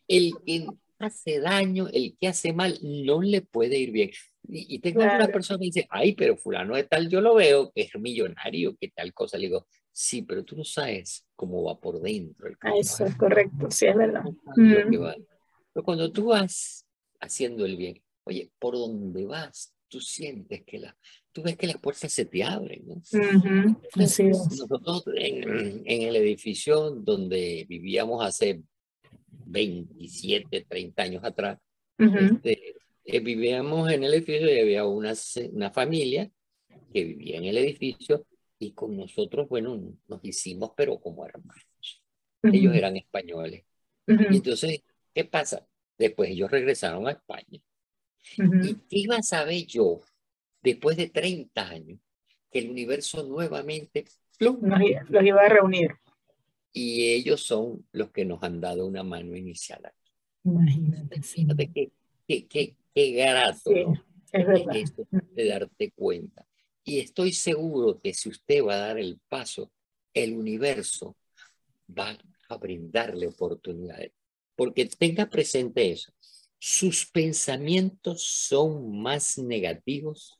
El 0.07 0.33
que 0.45 0.67
hace 0.99 1.41
daño, 1.41 1.89
el 1.91 2.17
que 2.21 2.29
hace 2.29 2.53
mal, 2.53 2.79
no 2.83 3.23
le 3.23 3.41
puede 3.41 3.79
ir 3.79 3.93
bien. 3.93 4.11
Y, 4.51 4.79
tengo 4.81 5.01
una 5.01 5.29
persona 5.29 5.59
que 5.59 5.67
dice, 5.67 5.87
ay, 5.91 6.15
pero 6.15 6.37
fulano 6.37 6.75
de 6.75 6.85
tal, 6.85 7.09
yo 7.09 7.21
lo 7.21 7.35
veo, 7.35 7.71
que 7.73 7.83
es 7.83 7.91
millonario, 7.99 8.77
que 8.77 8.89
tal 8.89 9.15
cosa. 9.15 9.39
Le 9.39 9.47
digo, 9.47 9.67
Sí, 10.01 10.23
pero 10.23 10.45
tú 10.45 10.55
no 10.55 10.63
sabes 10.63 11.27
cómo 11.35 11.65
va 11.65 11.81
por 11.81 12.01
dentro. 12.01 12.47
El 12.47 12.57
ah, 12.61 12.71
Eso 12.79 13.05
es 13.05 13.17
correcto, 13.17 13.69
sí, 13.69 13.87
es 13.87 13.97
verdad. 13.97 14.23
Pero 14.55 15.85
cuando 15.85 16.13
tú 16.13 16.27
vas 16.27 16.87
haciendo 17.19 17.67
el 17.67 17.77
bien, 17.77 18.01
oye, 18.23 18.49
por 18.61 18.75
dónde 18.75 19.25
vas, 19.25 19.75
tú 19.89 20.01
sientes 20.01 20.63
que 20.65 20.79
la, 20.79 20.97
tú 21.39 21.45
ves 21.45 21.57
que 21.57 21.69
las 21.69 21.79
puertas 21.79 22.13
se 22.13 22.25
te 22.25 22.43
abren. 22.43 22.83
¿no? 22.85 23.01
Nosotros 23.97 25.05
en, 25.15 25.83
en, 25.87 26.03
el 26.03 26.17
edificio 26.17 26.91
donde 26.91 27.65
vivíamos 27.69 28.25
hace 28.25 28.63
27, 29.47 30.67
30 30.69 31.03
años 31.03 31.25
atrás, 31.25 31.59
este, 31.97 32.75
eh, 33.05 33.21
vivíamos 33.21 33.91
en 33.91 34.03
el 34.03 34.15
edificio 34.15 34.53
y 34.53 34.59
había 34.59 34.85
una, 34.85 35.15
una 35.53 35.71
familia 35.71 36.29
que 36.93 37.05
vivía 37.05 37.39
en 37.39 37.45
el 37.45 37.59
edificio 37.59 38.27
y 38.59 38.73
con 38.73 38.97
nosotros, 38.97 39.49
bueno, 39.49 39.81
nos 40.09 40.25
hicimos, 40.25 40.73
pero 40.77 40.99
como 40.99 41.25
hermanos. 41.25 42.03
Ellos 42.43 42.75
eran 42.75 42.97
españoles. 42.97 43.65
Y 44.07 44.37
entonces, 44.37 44.83
¿qué 45.15 45.25
pasa? 45.25 45.67
Después 45.97 46.31
ellos 46.31 46.51
regresaron 46.51 47.07
a 47.07 47.13
España. 47.13 47.61
¿Y 48.37 48.75
qué 48.75 48.99
iba 48.99 49.17
a 49.17 49.23
saber 49.23 49.65
yo, 49.67 50.01
después 50.63 50.97
de 50.97 51.09
30 51.09 51.69
años, 51.69 51.99
que 52.51 52.61
el 52.61 52.71
universo 52.71 53.23
nuevamente 53.25 54.05
los, 54.39 54.57
iba 55.25 55.41
a 55.43 55.49
reunir? 55.49 55.91
Y 56.73 57.11
ellos 57.11 57.43
son 57.43 57.87
los 57.93 58.11
que 58.11 58.25
nos 58.25 58.43
han 58.43 58.61
dado 58.61 58.87
una 58.87 59.03
mano 59.03 59.37
inicial 59.37 59.85
aquí. 59.85 60.13
Imagínate, 60.45 61.23
Fíjate 61.23 61.73
qué, 61.73 61.93
qué, 62.27 62.47
qué, 62.47 62.77
qué 62.95 63.11
grato, 63.13 63.71
Es 64.33 64.47
verdad. 64.47 64.75
de 65.35 65.47
darte 65.47 65.91
cuenta. 65.93 66.47
Y 66.85 67.01
estoy 67.01 67.33
seguro 67.33 68.01
que 68.01 68.15
si 68.15 68.29
usted 68.29 68.65
va 68.65 68.75
a 68.75 68.89
dar 68.89 68.99
el 68.99 69.21
paso, 69.29 69.71
el 70.15 70.35
universo 70.35 71.17
va 71.87 72.17
a 72.49 72.57
brindarle 72.57 73.27
oportunidades. 73.27 74.13
Porque 74.57 74.87
tenga 74.87 75.27
presente 75.27 75.91
eso. 75.91 76.13
Sus 76.59 77.07
pensamientos 77.07 78.23
son 78.23 79.01
más 79.01 79.39
negativos 79.39 80.38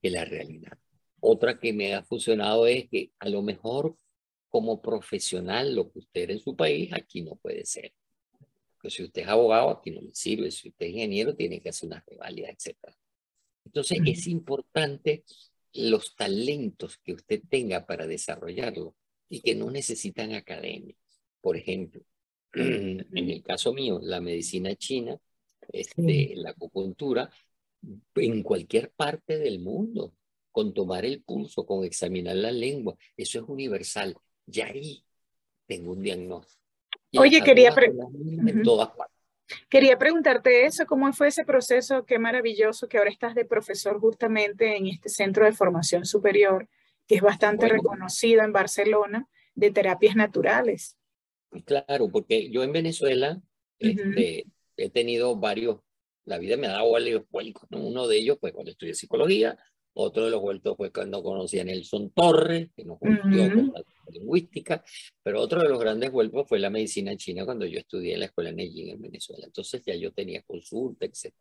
que 0.00 0.10
la 0.10 0.24
realidad. 0.24 0.78
Otra 1.20 1.58
que 1.58 1.72
me 1.72 1.94
ha 1.94 2.02
funcionado 2.02 2.66
es 2.66 2.88
que 2.88 3.12
a 3.18 3.28
lo 3.28 3.42
mejor 3.42 3.96
como 4.48 4.80
profesional 4.80 5.74
lo 5.74 5.90
que 5.90 5.98
usted 6.00 6.30
en 6.30 6.40
su 6.40 6.56
país 6.56 6.92
aquí 6.92 7.22
no 7.22 7.36
puede 7.36 7.64
ser. 7.64 7.92
Porque 8.74 8.90
si 8.90 9.02
usted 9.02 9.22
es 9.22 9.28
abogado 9.28 9.70
aquí 9.70 9.90
no 9.90 10.00
le 10.00 10.14
sirve, 10.14 10.50
si 10.50 10.68
usted 10.68 10.86
es 10.86 10.92
ingeniero 10.92 11.34
tiene 11.34 11.60
que 11.60 11.70
hacer 11.70 11.88
una 11.88 12.04
rivalidad, 12.06 12.50
etc. 12.50 12.76
Entonces 13.64 13.98
es 14.06 14.26
importante 14.26 15.24
los 15.74 16.14
talentos 16.16 16.98
que 16.98 17.12
usted 17.12 17.42
tenga 17.48 17.86
para 17.86 18.06
desarrollarlo 18.06 18.94
y 19.28 19.40
que 19.40 19.54
no 19.54 19.70
necesitan 19.70 20.32
academia. 20.32 20.94
Por 21.40 21.56
ejemplo, 21.56 22.02
en 22.54 23.06
el 23.12 23.42
caso 23.42 23.74
mío, 23.74 24.00
la 24.02 24.20
medicina 24.20 24.74
china, 24.76 25.18
este, 25.72 26.32
la 26.36 26.50
acupuntura, 26.50 27.30
en 28.14 28.42
cualquier 28.42 28.90
parte 28.90 29.38
del 29.38 29.60
mundo, 29.60 30.14
con 30.50 30.74
tomar 30.74 31.04
el 31.04 31.22
pulso, 31.22 31.64
con 31.64 31.84
examinar 31.84 32.36
la 32.36 32.52
lengua, 32.52 32.96
eso 33.16 33.38
es 33.38 33.44
universal. 33.48 34.16
Ya 34.46 34.66
ahí 34.66 35.04
tengo 35.66 35.92
un 35.92 36.02
diagnóstico. 36.02 36.58
Oye, 37.18 37.42
quería... 37.42 37.74
Quería 39.70 39.98
preguntarte 39.98 40.66
eso, 40.66 40.84
¿cómo 40.84 41.10
fue 41.14 41.28
ese 41.28 41.42
proceso? 41.42 42.04
Qué 42.04 42.18
maravilloso 42.18 42.86
que 42.86 42.98
ahora 42.98 43.10
estás 43.10 43.34
de 43.34 43.46
profesor 43.46 43.98
justamente 43.98 44.76
en 44.76 44.88
este 44.88 45.08
centro 45.08 45.46
de 45.46 45.52
formación 45.52 46.04
superior, 46.04 46.68
que 47.06 47.14
es 47.14 47.22
bastante 47.22 47.66
reconocido 47.66 48.42
en 48.42 48.52
Barcelona, 48.52 49.26
de 49.54 49.70
terapias 49.70 50.16
naturales. 50.16 50.98
Claro, 51.64 52.10
porque 52.10 52.50
yo 52.50 52.62
en 52.62 52.72
Venezuela 52.72 53.40
este, 53.78 54.44
he 54.76 54.90
tenido 54.90 55.34
varios, 55.36 55.80
la 56.28 56.38
vida 56.38 56.56
me 56.56 56.66
ha 56.66 56.72
dado 56.72 56.92
varios 56.92 57.22
vuelcos, 57.30 57.68
Uno 57.72 58.06
de 58.06 58.18
ellos 58.18 58.38
fue 58.40 58.52
cuando 58.52 58.70
estudié 58.70 58.94
psicología, 58.94 59.58
otro 59.94 60.26
de 60.26 60.30
los 60.30 60.40
vueltos 60.40 60.76
fue 60.76 60.92
cuando 60.92 61.22
conocí 61.22 61.58
a 61.58 61.64
Nelson 61.64 62.10
Torres, 62.10 62.68
que 62.76 62.84
nos 62.84 63.00
volvió 63.00 63.52
con 63.52 63.72
la 63.72 63.82
lingüística, 64.12 64.84
pero 65.22 65.40
otro 65.40 65.60
de 65.62 65.68
los 65.68 65.80
grandes 65.80 66.12
vuelcos 66.12 66.46
fue 66.46 66.58
la 66.58 66.70
medicina 66.70 67.16
china 67.16 67.44
cuando 67.44 67.66
yo 67.66 67.78
estudié 67.80 68.14
en 68.14 68.20
la 68.20 68.26
escuela 68.26 68.52
Neijing 68.52 68.90
en 68.90 69.02
Venezuela. 69.02 69.46
Entonces 69.46 69.82
ya 69.84 69.94
yo 69.96 70.12
tenía 70.12 70.42
consulta, 70.42 71.04
etc. 71.04 71.34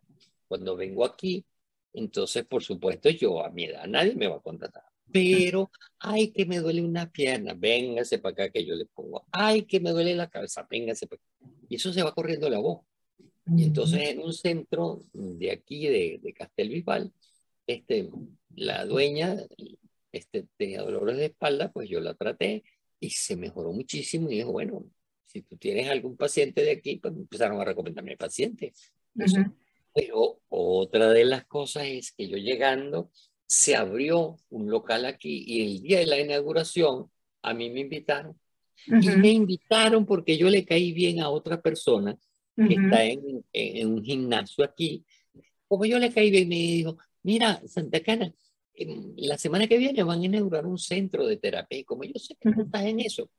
Cuando 0.47 0.75
vengo 0.75 1.05
aquí, 1.05 1.45
entonces 1.93 2.45
por 2.45 2.63
supuesto 2.63 3.09
yo 3.09 3.43
a 3.45 3.49
mi 3.49 3.65
edad 3.65 3.85
nadie 3.85 4.15
me 4.15 4.27
va 4.27 4.37
a 4.37 4.41
contratar. 4.41 4.83
Pero, 5.11 5.71
ay, 5.99 6.31
que 6.31 6.45
me 6.45 6.59
duele 6.59 6.81
una 6.81 7.09
pierna, 7.11 7.53
véngase 7.53 8.19
para 8.19 8.33
acá 8.33 8.49
que 8.49 8.65
yo 8.65 8.75
le 8.75 8.85
pongo. 8.85 9.25
Ay, 9.31 9.63
que 9.63 9.79
me 9.79 9.91
duele 9.91 10.15
la 10.15 10.29
cabeza, 10.29 10.67
véngase 10.69 11.07
para 11.07 11.21
acá. 11.21 11.53
Y 11.69 11.75
eso 11.75 11.93
se 11.93 12.03
va 12.03 12.13
corriendo 12.13 12.49
la 12.49 12.59
voz. 12.59 12.86
Y 13.55 13.63
entonces 13.63 14.09
en 14.09 14.19
un 14.19 14.33
centro 14.33 15.01
de 15.13 15.51
aquí, 15.51 15.87
de, 15.87 16.19
de 16.21 16.33
Castelbisbal, 16.33 17.11
este, 17.65 18.09
la 18.55 18.85
dueña 18.85 19.37
este, 20.11 20.47
tenía 20.57 20.81
dolores 20.81 21.17
de 21.17 21.25
espalda, 21.25 21.71
pues 21.71 21.89
yo 21.89 21.99
la 21.99 22.13
traté 22.13 22.63
y 22.99 23.09
se 23.11 23.35
mejoró 23.35 23.71
muchísimo. 23.71 24.29
Y 24.29 24.37
dijo, 24.37 24.51
bueno, 24.51 24.85
si 25.25 25.41
tú 25.41 25.57
tienes 25.57 25.89
algún 25.89 26.17
paciente 26.17 26.63
de 26.63 26.71
aquí, 26.71 26.97
pues 26.97 27.13
empezaron 27.13 27.61
a 27.61 27.65
recomendarme 27.65 28.17
pacientes. 28.17 28.91
Pero 29.93 30.41
otra 30.49 31.09
de 31.09 31.25
las 31.25 31.45
cosas 31.45 31.85
es 31.87 32.11
que 32.11 32.27
yo 32.27 32.37
llegando, 32.37 33.11
se 33.47 33.75
abrió 33.75 34.37
un 34.49 34.69
local 34.69 35.05
aquí 35.05 35.43
y 35.47 35.61
el 35.61 35.81
día 35.81 35.99
de 35.99 36.05
la 36.05 36.19
inauguración 36.19 37.09
a 37.41 37.53
mí 37.53 37.69
me 37.69 37.81
invitaron. 37.81 38.37
Y 38.85 39.09
me 39.09 39.31
invitaron 39.31 40.05
porque 40.05 40.37
yo 40.37 40.49
le 40.49 40.63
caí 40.63 40.91
bien 40.91 41.19
a 41.19 41.29
otra 41.29 41.61
persona 41.61 42.17
que 42.57 42.73
está 42.73 43.03
en, 43.03 43.45
en, 43.53 43.87
un 43.87 44.03
gimnasio 44.03 44.63
aquí. 44.63 45.05
Como 45.67 45.85
yo 45.85 45.99
le 45.99 46.11
caí 46.11 46.31
bien, 46.31 46.49
me 46.49 46.55
dijo, 46.55 46.97
mira, 47.23 47.61
Santa 47.67 47.99
Cana, 48.01 48.33
la 49.15 49.37
semana 49.37 49.67
que 49.67 49.77
viene 49.77 50.03
van 50.03 50.21
a 50.21 50.25
inaugurar 50.25 50.65
un 50.65 50.77
centro 50.77 51.25
de 51.25 51.37
terapia. 51.37 51.79
Y 51.79 51.83
como 51.83 52.03
yo 52.03 52.19
sé 52.19 52.35
que 52.39 52.51
tú 52.51 52.61
estás 52.61 52.85
en 52.85 52.99
eso, 52.99 53.29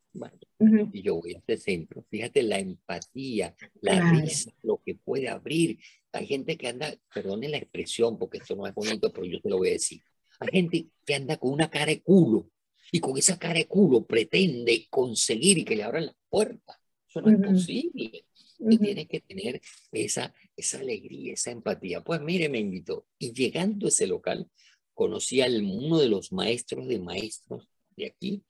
y 0.92 1.02
yo 1.02 1.16
voy 1.16 1.34
a 1.34 1.38
este 1.38 1.56
centro. 1.56 2.04
Fíjate 2.10 2.42
la 2.42 2.58
empatía, 2.58 3.54
la 3.80 4.12
risa, 4.12 4.52
lo 4.62 4.80
que 4.84 4.94
puede 4.94 5.28
abrir. 5.28 5.78
Hay 6.12 6.26
gente 6.26 6.56
que 6.56 6.68
anda, 6.68 6.94
perdone 7.12 7.48
la 7.48 7.58
expresión 7.58 8.18
porque 8.18 8.38
esto 8.38 8.56
no 8.56 8.66
es 8.66 8.74
bonito, 8.74 9.12
pero 9.12 9.26
yo 9.26 9.40
te 9.40 9.48
lo 9.48 9.58
voy 9.58 9.68
a 9.68 9.72
decir. 9.72 10.02
Hay 10.40 10.48
gente 10.50 10.86
que 11.04 11.14
anda 11.14 11.36
con 11.36 11.52
una 11.52 11.70
cara 11.70 11.86
de 11.86 12.02
culo 12.02 12.50
y 12.90 13.00
con 13.00 13.16
esa 13.16 13.38
cara 13.38 13.54
de 13.54 13.66
culo 13.66 14.06
pretende 14.06 14.86
conseguir 14.90 15.58
y 15.58 15.64
que 15.64 15.76
le 15.76 15.84
abran 15.84 16.06
las 16.06 16.16
puertas. 16.28 16.76
Eso 17.08 17.20
no 17.20 17.30
es 17.30 17.38
posible. 17.38 18.24
Y 18.58 18.78
tienes 18.78 19.06
que 19.06 19.20
tener 19.20 19.60
esa, 19.92 20.34
esa 20.56 20.80
alegría, 20.80 21.34
esa 21.34 21.50
empatía. 21.50 22.02
Pues 22.02 22.20
mire, 22.20 22.48
me 22.48 22.58
invitó. 22.58 23.06
Y 23.18 23.32
llegando 23.32 23.86
a 23.86 23.88
ese 23.88 24.06
local, 24.06 24.50
conocí 24.94 25.40
a 25.40 25.46
uno 25.46 26.00
de 26.00 26.08
los 26.08 26.32
maestros 26.32 26.88
de 26.88 26.98
maestros 26.98 27.68
de 27.96 28.06
aquí, 28.06 28.42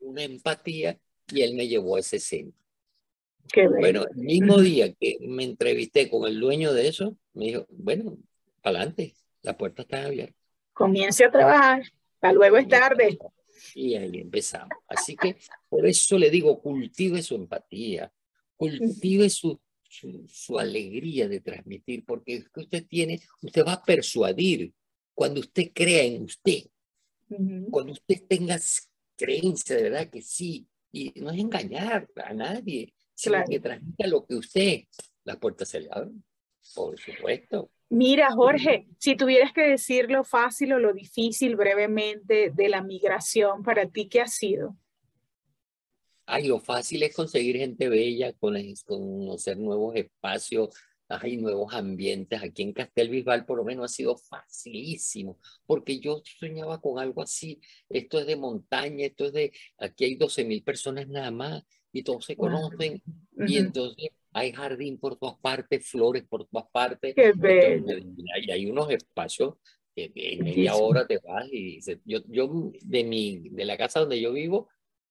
una 0.00 0.22
empatía, 0.22 0.98
y 1.30 1.42
él 1.42 1.54
me 1.54 1.68
llevó 1.68 1.96
a 1.96 2.00
ese 2.00 2.18
centro. 2.18 2.58
bueno, 3.78 4.04
el 4.10 4.16
mismo 4.16 4.58
día 4.58 4.92
que 4.94 5.18
me 5.20 5.44
entrevisté 5.44 6.08
con 6.08 6.26
el 6.26 6.40
dueño 6.40 6.72
de 6.72 6.88
eso, 6.88 7.16
me 7.34 7.46
dijo, 7.46 7.66
bueno, 7.68 8.16
adelante, 8.62 9.14
la 9.42 9.56
puerta 9.56 9.82
está 9.82 10.06
abierta. 10.06 10.36
Comience 10.72 11.24
a 11.24 11.30
trabajar, 11.30 11.82
para 12.18 12.32
luego 12.32 12.56
es 12.56 12.68
tarde. 12.68 13.18
Y 13.74 13.94
ahí 13.96 14.20
empezamos. 14.20 14.70
Así 14.88 15.16
que 15.16 15.36
por 15.68 15.86
eso 15.86 16.18
le 16.18 16.30
digo, 16.30 16.60
cultive 16.62 17.22
su 17.22 17.34
empatía, 17.34 18.10
cultive 18.68 19.30
su, 19.30 19.58
su, 19.82 20.26
su, 20.28 20.58
alegría 20.58 21.28
de 21.28 21.40
transmitir, 21.40 22.04
porque 22.04 22.34
es 22.34 22.48
que 22.50 22.60
usted 22.60 22.86
tiene, 22.86 23.20
usted 23.42 23.64
va 23.64 23.74
a 23.74 23.82
persuadir 23.82 24.72
cuando 25.14 25.40
usted 25.40 25.70
crea 25.74 26.02
en 26.02 26.24
usted, 26.24 26.64
cuando 27.70 27.92
usted 27.92 28.22
tenga 28.28 28.58
creencia 29.16 29.76
de 29.76 29.82
verdad 29.84 30.10
que 30.10 30.20
sí, 30.20 30.66
y 30.92 31.12
no 31.20 31.30
es 31.30 31.38
engañar 31.38 32.08
a 32.16 32.34
nadie, 32.34 32.92
sino 33.14 33.42
que 33.48 33.60
transmita 33.60 34.06
lo 34.06 34.26
que 34.26 34.34
usted, 34.34 34.80
las 35.24 35.36
puertas 35.38 35.68
se 35.68 35.80
le 35.80 35.88
abren, 35.90 36.24
por 36.74 36.98
supuesto. 36.98 37.70
Mira, 37.88 38.30
Jorge, 38.32 38.86
si 38.98 39.16
tuvieras 39.16 39.52
que 39.52 39.62
decir 39.62 40.10
lo 40.10 40.24
fácil 40.24 40.72
o 40.74 40.78
lo 40.78 40.92
difícil 40.92 41.56
brevemente 41.56 42.50
de 42.54 42.68
la 42.68 42.82
migración, 42.82 43.62
para 43.62 43.86
ti, 43.88 44.08
¿qué 44.08 44.20
ha 44.20 44.26
sido? 44.26 44.76
Ay, 46.32 46.46
lo 46.46 46.60
fácil 46.60 47.02
es 47.02 47.14
conseguir 47.14 47.56
gente 47.56 47.88
bella, 47.88 48.32
conocer 48.34 49.58
nuevos 49.58 49.96
espacios, 49.96 50.68
hay 51.08 51.36
nuevos 51.36 51.74
ambientes. 51.74 52.40
Aquí 52.40 52.62
en 52.62 52.72
Castelbisbal 52.72 53.44
por 53.44 53.58
lo 53.58 53.64
menos 53.64 53.86
ha 53.86 53.88
sido 53.94 54.16
facilísimo, 54.16 55.40
porque 55.66 55.98
yo 55.98 56.22
soñaba 56.38 56.80
con 56.80 57.00
algo 57.00 57.22
así. 57.22 57.60
Esto 57.88 58.20
es 58.20 58.26
de 58.26 58.36
montaña, 58.36 59.06
esto 59.06 59.26
es 59.26 59.32
de, 59.32 59.52
aquí 59.78 60.04
hay 60.04 60.14
12 60.14 60.44
mil 60.44 60.62
personas 60.62 61.08
nada 61.08 61.32
más 61.32 61.64
y 61.92 62.04
todos 62.04 62.24
se 62.24 62.36
conocen. 62.36 63.02
Y 63.48 63.56
entonces 63.56 64.10
hay 64.32 64.52
jardín 64.52 64.98
por 64.98 65.16
todas 65.16 65.36
partes, 65.40 65.84
flores 65.84 66.22
por 66.28 66.46
todas 66.46 66.68
partes. 66.70 67.12
Qué 67.12 67.32
y 68.46 68.50
hay 68.52 68.66
unos 68.66 68.88
espacios 68.90 69.54
que 69.96 70.12
en 70.14 70.44
media 70.44 70.76
hora 70.76 71.08
te 71.08 71.18
vas 71.18 71.48
y 71.50 71.76
dices, 71.76 71.98
yo, 72.04 72.20
yo 72.28 72.70
de, 72.82 73.02
mi, 73.02 73.48
de 73.48 73.64
la 73.64 73.76
casa 73.76 73.98
donde 73.98 74.20
yo 74.20 74.32
vivo, 74.32 74.68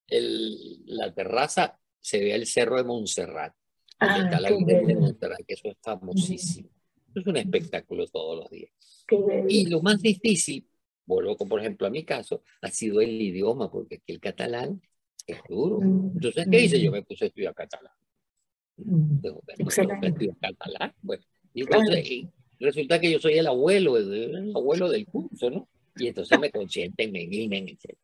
el, 0.10 0.86
la 0.86 1.14
terraza 1.14 1.80
se 2.00 2.20
ve 2.20 2.34
el 2.36 2.46
cerro 2.46 2.78
de 2.78 2.84
Montserrat 2.84 3.54
Ah, 4.00 4.22
está 4.24 4.40
la 4.40 4.50
de 4.50 5.44
que 5.46 5.54
eso 5.54 5.68
es 5.68 5.78
famosísimo. 5.82 6.70
Es 7.14 7.28
un 7.28 7.36
espectáculo 7.36 8.08
todos 8.08 8.38
los 8.38 8.50
días. 8.50 8.72
Y 9.50 9.68
lo 9.68 9.82
más 9.82 10.02
difícil, 10.02 10.66
vuelvo 11.06 11.36
con, 11.36 11.50
por 11.50 11.60
ejemplo 11.60 11.86
a 11.86 11.90
mi 11.90 12.06
caso, 12.06 12.44
ha 12.62 12.70
sido 12.70 13.02
el 13.02 13.22
idioma, 13.22 13.70
porque 13.70 13.96
aquí 13.96 14.14
el 14.14 14.22
catalán 14.22 14.82
es 15.28 15.40
duro. 15.50 15.80
Mm, 15.82 16.12
entonces, 16.16 16.48
¿qué 16.50 16.64
hice? 16.64 16.82
Yo 16.82 16.92
mm. 16.92 16.94
me 16.94 17.04
puse 17.04 17.26
a 17.26 17.28
estudiar 17.28 17.54
catalán. 17.54 17.94
Mm. 18.78 19.20
estudiar 20.02 20.38
catalán. 20.40 20.94
Bueno, 21.02 21.24
y 21.54 21.62
entonces 21.62 22.26
resulta 22.60 23.02
que 23.02 23.12
yo 23.12 23.20
soy 23.20 23.34
el 23.34 23.48
abuelo, 23.48 23.98
el, 23.98 24.54
abuelo 24.56 24.90
del 24.90 25.06
curso, 25.08 25.50
¿no? 25.50 25.68
Y 25.98 26.08
entonces 26.08 26.40
me 26.40 26.52
consienten, 26.52 27.12
me 27.12 27.26
guinen, 27.26 27.68
etc. 27.68 27.98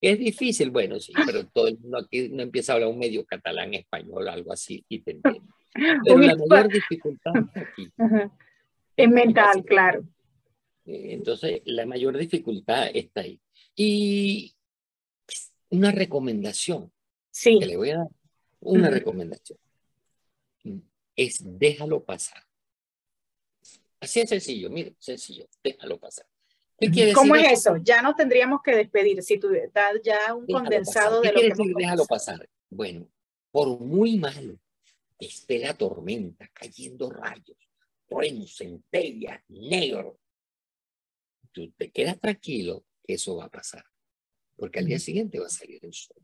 Es 0.00 0.18
difícil, 0.18 0.70
bueno, 0.70 0.98
sí, 0.98 1.12
pero 1.26 1.46
todo 1.46 1.68
el 1.68 1.78
mundo 1.78 1.98
aquí 1.98 2.30
no 2.30 2.42
empieza 2.42 2.72
a 2.72 2.74
hablar 2.76 2.90
un 2.90 2.98
medio 2.98 3.24
catalán, 3.26 3.74
español, 3.74 4.28
algo 4.28 4.52
así, 4.52 4.84
y 4.88 5.00
te 5.00 5.12
entiendo. 5.12 5.54
Pero 6.04 6.18
la 6.18 6.34
mayor 6.36 6.72
dificultad 6.72 7.32
aquí. 7.54 7.92
Es 8.96 9.08
mental, 9.08 9.64
claro. 9.64 10.00
Eh, 10.84 11.12
entonces, 11.12 11.62
la 11.64 11.86
mayor 11.86 12.18
dificultad 12.18 12.88
está 12.92 13.20
ahí. 13.20 13.40
Y 13.76 14.54
una 15.68 15.92
recomendación 15.92 16.90
sí. 17.30 17.58
que 17.60 17.66
le 17.66 17.76
voy 17.76 17.90
a 17.90 17.98
dar, 17.98 18.08
una 18.60 18.90
recomendación, 18.90 19.58
es 21.16 21.40
déjalo 21.42 22.04
pasar. 22.04 22.42
Así 24.00 24.20
es 24.20 24.28
sencillo, 24.28 24.70
mire, 24.70 24.94
sencillo, 24.98 25.46
déjalo 25.62 25.98
pasar. 25.98 26.26
¿Cómo 27.14 27.36
es 27.36 27.52
eso? 27.52 27.76
Ya 27.82 28.00
nos 28.00 28.16
tendríamos 28.16 28.62
que 28.62 28.74
despedir. 28.74 29.22
Si 29.22 29.38
tú 29.38 29.50
das 29.72 30.00
ya 30.02 30.34
un 30.34 30.46
condensado 30.46 31.20
de 31.20 31.32
lo 31.32 31.40
que 31.40 31.48
decir, 31.50 31.74
Déjalo 31.76 32.06
pasar. 32.06 32.48
Bueno, 32.70 33.08
por 33.50 33.78
muy 33.80 34.16
malo 34.16 34.58
que 35.18 35.26
esté 35.26 35.58
la 35.58 35.74
tormenta, 35.74 36.48
cayendo 36.54 37.10
rayos, 37.10 37.56
truenos, 38.08 38.56
centellas, 38.56 39.42
negro, 39.48 40.18
tú 41.52 41.70
te 41.72 41.90
quedas 41.90 42.18
tranquilo 42.18 42.86
que 43.04 43.14
eso 43.14 43.36
va 43.36 43.46
a 43.46 43.50
pasar, 43.50 43.84
porque 44.56 44.78
al 44.78 44.86
día 44.86 44.98
siguiente 44.98 45.38
va 45.38 45.46
a 45.46 45.50
salir 45.50 45.84
el 45.84 45.92
sol. 45.92 46.22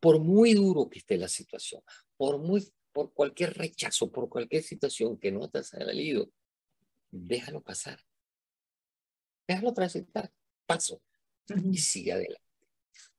Por 0.00 0.18
muy 0.18 0.52
duro 0.52 0.90
que 0.90 0.98
esté 0.98 1.16
la 1.16 1.28
situación, 1.28 1.82
por 2.16 2.38
muy 2.38 2.66
por 2.92 3.12
cualquier 3.12 3.54
rechazo, 3.54 4.10
por 4.10 4.28
cualquier 4.28 4.62
situación 4.62 5.18
que 5.18 5.30
no 5.30 5.48
te 5.48 5.58
haya 5.58 5.68
salido, 5.68 6.30
déjalo 7.10 7.62
pasar 7.62 7.98
déjalo 9.46 9.72
transitar, 9.72 10.30
paso 10.66 11.00
y 11.70 11.78
sigue 11.78 12.12
adelante. 12.12 12.42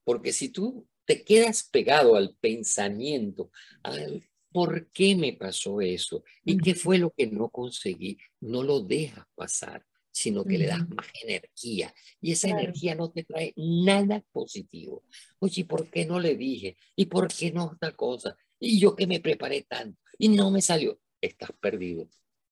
Porque 0.04 0.34
si 0.34 0.50
tú 0.50 0.88
te 1.06 1.24
quedas 1.24 1.64
pegado 1.64 2.16
al 2.16 2.36
pensamiento, 2.36 3.52
al 3.84 4.24
por 4.52 4.90
qué 4.92 5.16
me 5.16 5.34
pasó 5.34 5.82
eso 5.82 6.24
y 6.44 6.58
qué 6.58 6.74
fue 6.74 6.98
lo 6.98 7.12
que 7.12 7.28
no 7.28 7.50
conseguí, 7.50 8.18
no 8.40 8.64
lo 8.64 8.80
dejas 8.80 9.26
pasar, 9.36 9.86
sino 10.12 10.44
que 10.44 10.58
le 10.58 10.66
das 10.66 10.88
más 10.90 11.06
energía. 11.22 11.94
Y 12.20 12.32
esa 12.32 12.50
energía 12.50 12.96
no 12.96 13.12
te 13.12 13.24
trae 13.24 13.54
nada 13.56 14.24
positivo. 14.32 15.04
Oye, 15.40 15.64
¿por 15.66 15.90
qué 15.92 16.06
no 16.06 16.20
le 16.20 16.36
dije? 16.36 16.76
¿Y 16.96 17.06
por 17.06 17.28
qué 17.28 17.52
no 17.52 17.78
tal 17.80 17.96
cosa? 17.96 18.36
Y 18.60 18.80
yo 18.80 18.96
que 18.96 19.06
me 19.06 19.20
preparé 19.20 19.62
tanto 19.62 20.02
y 20.18 20.30
no 20.30 20.50
me 20.50 20.62
salió. 20.62 21.00
Estás 21.22 21.52
perdido. 21.60 22.10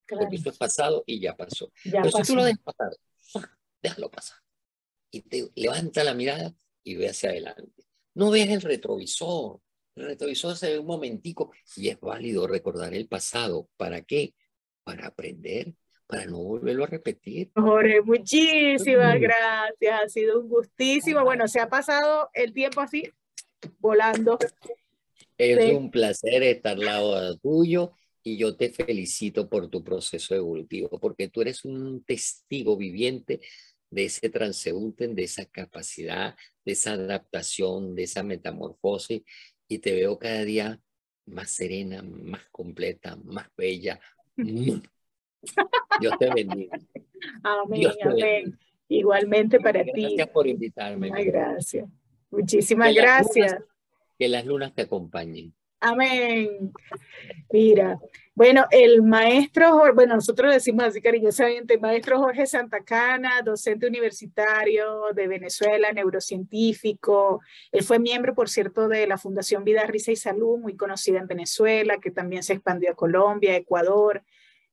Porque 0.08 0.36
eso 0.36 0.50
es 0.50 0.58
pasado 0.58 1.02
y 1.06 1.18
ya 1.18 1.36
pasó. 1.36 1.72
Pero 1.82 2.08
si 2.10 2.22
tú 2.22 2.36
lo 2.36 2.44
dejas 2.44 2.62
pasar, 2.62 2.90
déjalo 3.86 4.10
pasar. 4.10 4.38
Y 5.10 5.22
te 5.22 5.48
levanta 5.54 6.02
la 6.02 6.14
mirada 6.14 6.54
y 6.82 6.96
ve 6.96 7.08
hacia 7.08 7.30
adelante. 7.30 7.84
No 8.14 8.30
veas 8.30 8.48
el 8.48 8.60
retrovisor. 8.60 9.60
El 9.94 10.06
retrovisor 10.06 10.56
se 10.56 10.72
ve 10.72 10.78
un 10.78 10.86
momentico 10.86 11.52
y 11.76 11.88
es 11.88 12.00
válido 12.00 12.46
recordar 12.46 12.92
el 12.94 13.08
pasado. 13.08 13.68
¿Para 13.76 14.02
qué? 14.02 14.34
Para 14.84 15.06
aprender, 15.06 15.74
para 16.06 16.26
no 16.26 16.38
volverlo 16.38 16.84
a 16.84 16.88
repetir. 16.88 17.50
Jorge, 17.54 18.02
muchísimas 18.02 19.18
gracias. 19.20 20.00
Ha 20.02 20.08
sido 20.08 20.40
un 20.40 20.48
gustísimo. 20.48 21.22
Bueno, 21.24 21.48
se 21.48 21.60
ha 21.60 21.68
pasado 21.68 22.30
el 22.34 22.52
tiempo 22.52 22.80
así, 22.80 23.10
volando. 23.78 24.38
Es 25.38 25.74
un 25.74 25.90
placer 25.90 26.42
estar 26.42 26.72
al 26.72 26.84
lado 26.84 27.36
tuyo 27.38 27.92
y 28.22 28.36
yo 28.36 28.56
te 28.56 28.70
felicito 28.70 29.48
por 29.48 29.68
tu 29.68 29.84
proceso 29.84 30.34
evolutivo, 30.34 30.98
porque 30.98 31.28
tú 31.28 31.42
eres 31.42 31.64
un 31.64 32.02
testigo 32.02 32.76
viviente 32.76 33.40
de 33.90 34.04
ese 34.04 34.28
transeúnte, 34.28 35.08
de 35.08 35.22
esa 35.22 35.44
capacidad, 35.46 36.36
de 36.64 36.72
esa 36.72 36.92
adaptación, 36.92 37.94
de 37.94 38.04
esa 38.04 38.22
metamorfosis, 38.22 39.22
y 39.68 39.78
te 39.78 39.94
veo 39.94 40.18
cada 40.18 40.44
día 40.44 40.80
más 41.26 41.50
serena, 41.50 42.02
más 42.02 42.42
completa, 42.50 43.16
más 43.24 43.48
bella. 43.56 44.00
Dios 44.36 46.18
te 46.18 46.30
bendiga. 46.32 46.78
Amén, 47.42 47.90
amén. 48.02 48.58
Igualmente 48.88 49.58
para 49.60 49.82
ti. 49.84 50.02
Gracias 50.02 50.28
por 50.28 50.46
invitarme. 50.46 51.10
gracias. 51.24 51.88
Muchísimas 52.30 52.94
gracias. 52.94 53.56
que 54.18 54.28
las 54.28 54.46
lunas 54.46 54.74
te 54.74 54.82
acompañen. 54.82 55.54
Amén. 55.86 56.72
Mira, 57.52 58.00
bueno, 58.34 58.66
el 58.72 59.02
maestro, 59.02 59.94
bueno, 59.94 60.16
nosotros 60.16 60.52
decimos 60.52 60.86
así 60.86 61.00
cariñosamente, 61.00 61.78
maestro 61.78 62.18
Jorge 62.18 62.44
Santacana, 62.44 63.40
docente 63.44 63.86
universitario 63.86 65.02
de 65.14 65.28
Venezuela, 65.28 65.92
neurocientífico. 65.92 67.40
Él 67.70 67.84
fue 67.84 68.00
miembro, 68.00 68.34
por 68.34 68.48
cierto, 68.48 68.88
de 68.88 69.06
la 69.06 69.16
Fundación 69.16 69.62
Vida, 69.62 69.86
Risa 69.86 70.10
y 70.10 70.16
Salud, 70.16 70.58
muy 70.58 70.76
conocida 70.76 71.20
en 71.20 71.28
Venezuela, 71.28 71.98
que 71.98 72.10
también 72.10 72.42
se 72.42 72.54
expandió 72.54 72.90
a 72.90 72.96
Colombia, 72.96 73.54
Ecuador, 73.54 74.24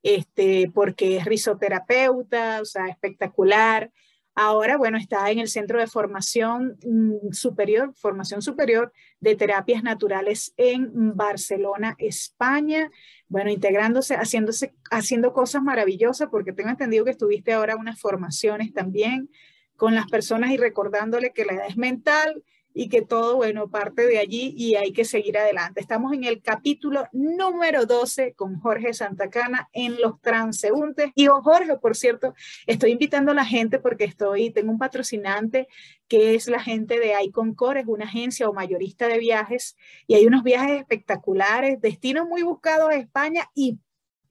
este, 0.01 0.71
porque 0.73 1.17
es 1.17 1.25
risoterapeuta, 1.25 2.59
o 2.59 2.65
sea, 2.65 2.87
espectacular. 2.87 3.91
Ahora, 4.35 4.77
bueno, 4.77 4.97
está 4.97 5.29
en 5.29 5.39
el 5.39 5.47
Centro 5.47 5.79
de 5.79 5.85
Formación 5.85 6.77
mm, 6.83 7.31
Superior, 7.31 7.93
Formación 7.95 8.41
Superior 8.41 8.91
de 9.19 9.35
Terapias 9.35 9.83
Naturales 9.83 10.53
en 10.57 11.15
Barcelona, 11.15 11.95
España. 11.99 12.89
Bueno, 13.27 13.51
integrándose, 13.51 14.15
haciéndose, 14.15 14.73
haciendo 14.89 15.33
cosas 15.33 15.61
maravillosas, 15.61 16.29
porque 16.31 16.51
tengo 16.51 16.71
entendido 16.71 17.05
que 17.05 17.11
estuviste 17.11 17.53
ahora 17.53 17.75
unas 17.75 17.99
formaciones 17.99 18.73
también 18.73 19.29
con 19.75 19.93
las 19.93 20.07
personas 20.07 20.51
y 20.51 20.57
recordándole 20.57 21.31
que 21.31 21.45
la 21.45 21.53
edad 21.53 21.67
es 21.67 21.77
mental 21.77 22.43
y 22.73 22.89
que 22.89 23.01
todo, 23.01 23.35
bueno, 23.35 23.69
parte 23.69 24.05
de 24.07 24.17
allí 24.17 24.53
y 24.57 24.75
hay 24.75 24.93
que 24.93 25.05
seguir 25.05 25.37
adelante. 25.37 25.79
Estamos 25.79 26.13
en 26.13 26.23
el 26.23 26.41
capítulo 26.41 27.07
número 27.11 27.85
12 27.85 28.33
con 28.33 28.59
Jorge 28.59 28.93
Santacana 28.93 29.69
en 29.73 29.99
los 30.01 30.19
transeúntes. 30.21 31.11
Y 31.15 31.27
oh, 31.27 31.41
Jorge, 31.41 31.77
por 31.77 31.95
cierto, 31.95 32.33
estoy 32.65 32.91
invitando 32.91 33.31
a 33.31 33.35
la 33.35 33.45
gente 33.45 33.79
porque 33.79 34.05
estoy, 34.05 34.49
tengo 34.51 34.71
un 34.71 34.79
patrocinante 34.79 35.67
que 36.07 36.35
es 36.35 36.47
la 36.47 36.61
gente 36.61 36.99
de 36.99 37.13
Iconcore, 37.23 37.81
es 37.81 37.87
una 37.87 38.05
agencia 38.05 38.49
o 38.49 38.53
mayorista 38.53 39.07
de 39.07 39.19
viajes 39.19 39.75
y 40.07 40.15
hay 40.15 40.25
unos 40.25 40.43
viajes 40.43 40.79
espectaculares, 40.79 41.79
destinos 41.81 42.27
muy 42.27 42.43
buscados 42.43 42.89
a 42.89 42.95
España 42.95 43.49
y 43.53 43.79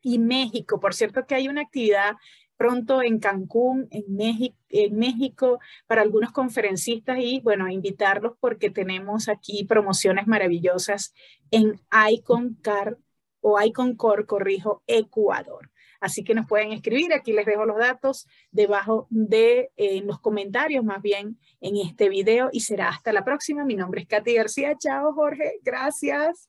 y 0.02 0.18
México. 0.18 0.80
Por 0.80 0.94
cierto 0.94 1.26
que 1.26 1.34
hay 1.34 1.48
una 1.48 1.62
actividad 1.62 2.16
pronto 2.62 3.02
en 3.02 3.18
Cancún, 3.18 3.88
en 3.90 4.04
México, 4.14 4.54
en 4.68 4.96
México, 4.96 5.58
para 5.88 6.02
algunos 6.02 6.30
conferencistas 6.30 7.18
y 7.18 7.40
bueno, 7.40 7.68
invitarlos 7.68 8.34
porque 8.38 8.70
tenemos 8.70 9.28
aquí 9.28 9.64
promociones 9.64 10.28
maravillosas 10.28 11.12
en 11.50 11.80
Iconcar 12.08 12.98
o 13.40 13.60
Iconcor, 13.60 14.26
corrijo, 14.26 14.84
Ecuador. 14.86 15.72
Así 16.00 16.22
que 16.22 16.36
nos 16.36 16.46
pueden 16.46 16.70
escribir, 16.70 17.12
aquí 17.12 17.32
les 17.32 17.46
dejo 17.46 17.66
los 17.66 17.78
datos 17.78 18.28
debajo 18.52 19.08
de 19.10 19.72
en 19.76 20.06
los 20.06 20.20
comentarios 20.20 20.84
más 20.84 21.02
bien 21.02 21.40
en 21.60 21.76
este 21.78 22.08
video 22.08 22.48
y 22.52 22.60
será 22.60 22.90
hasta 22.90 23.12
la 23.12 23.24
próxima. 23.24 23.64
Mi 23.64 23.74
nombre 23.74 24.02
es 24.02 24.06
Katy 24.06 24.34
García. 24.34 24.76
Chao 24.78 25.12
Jorge, 25.14 25.58
gracias. 25.64 26.48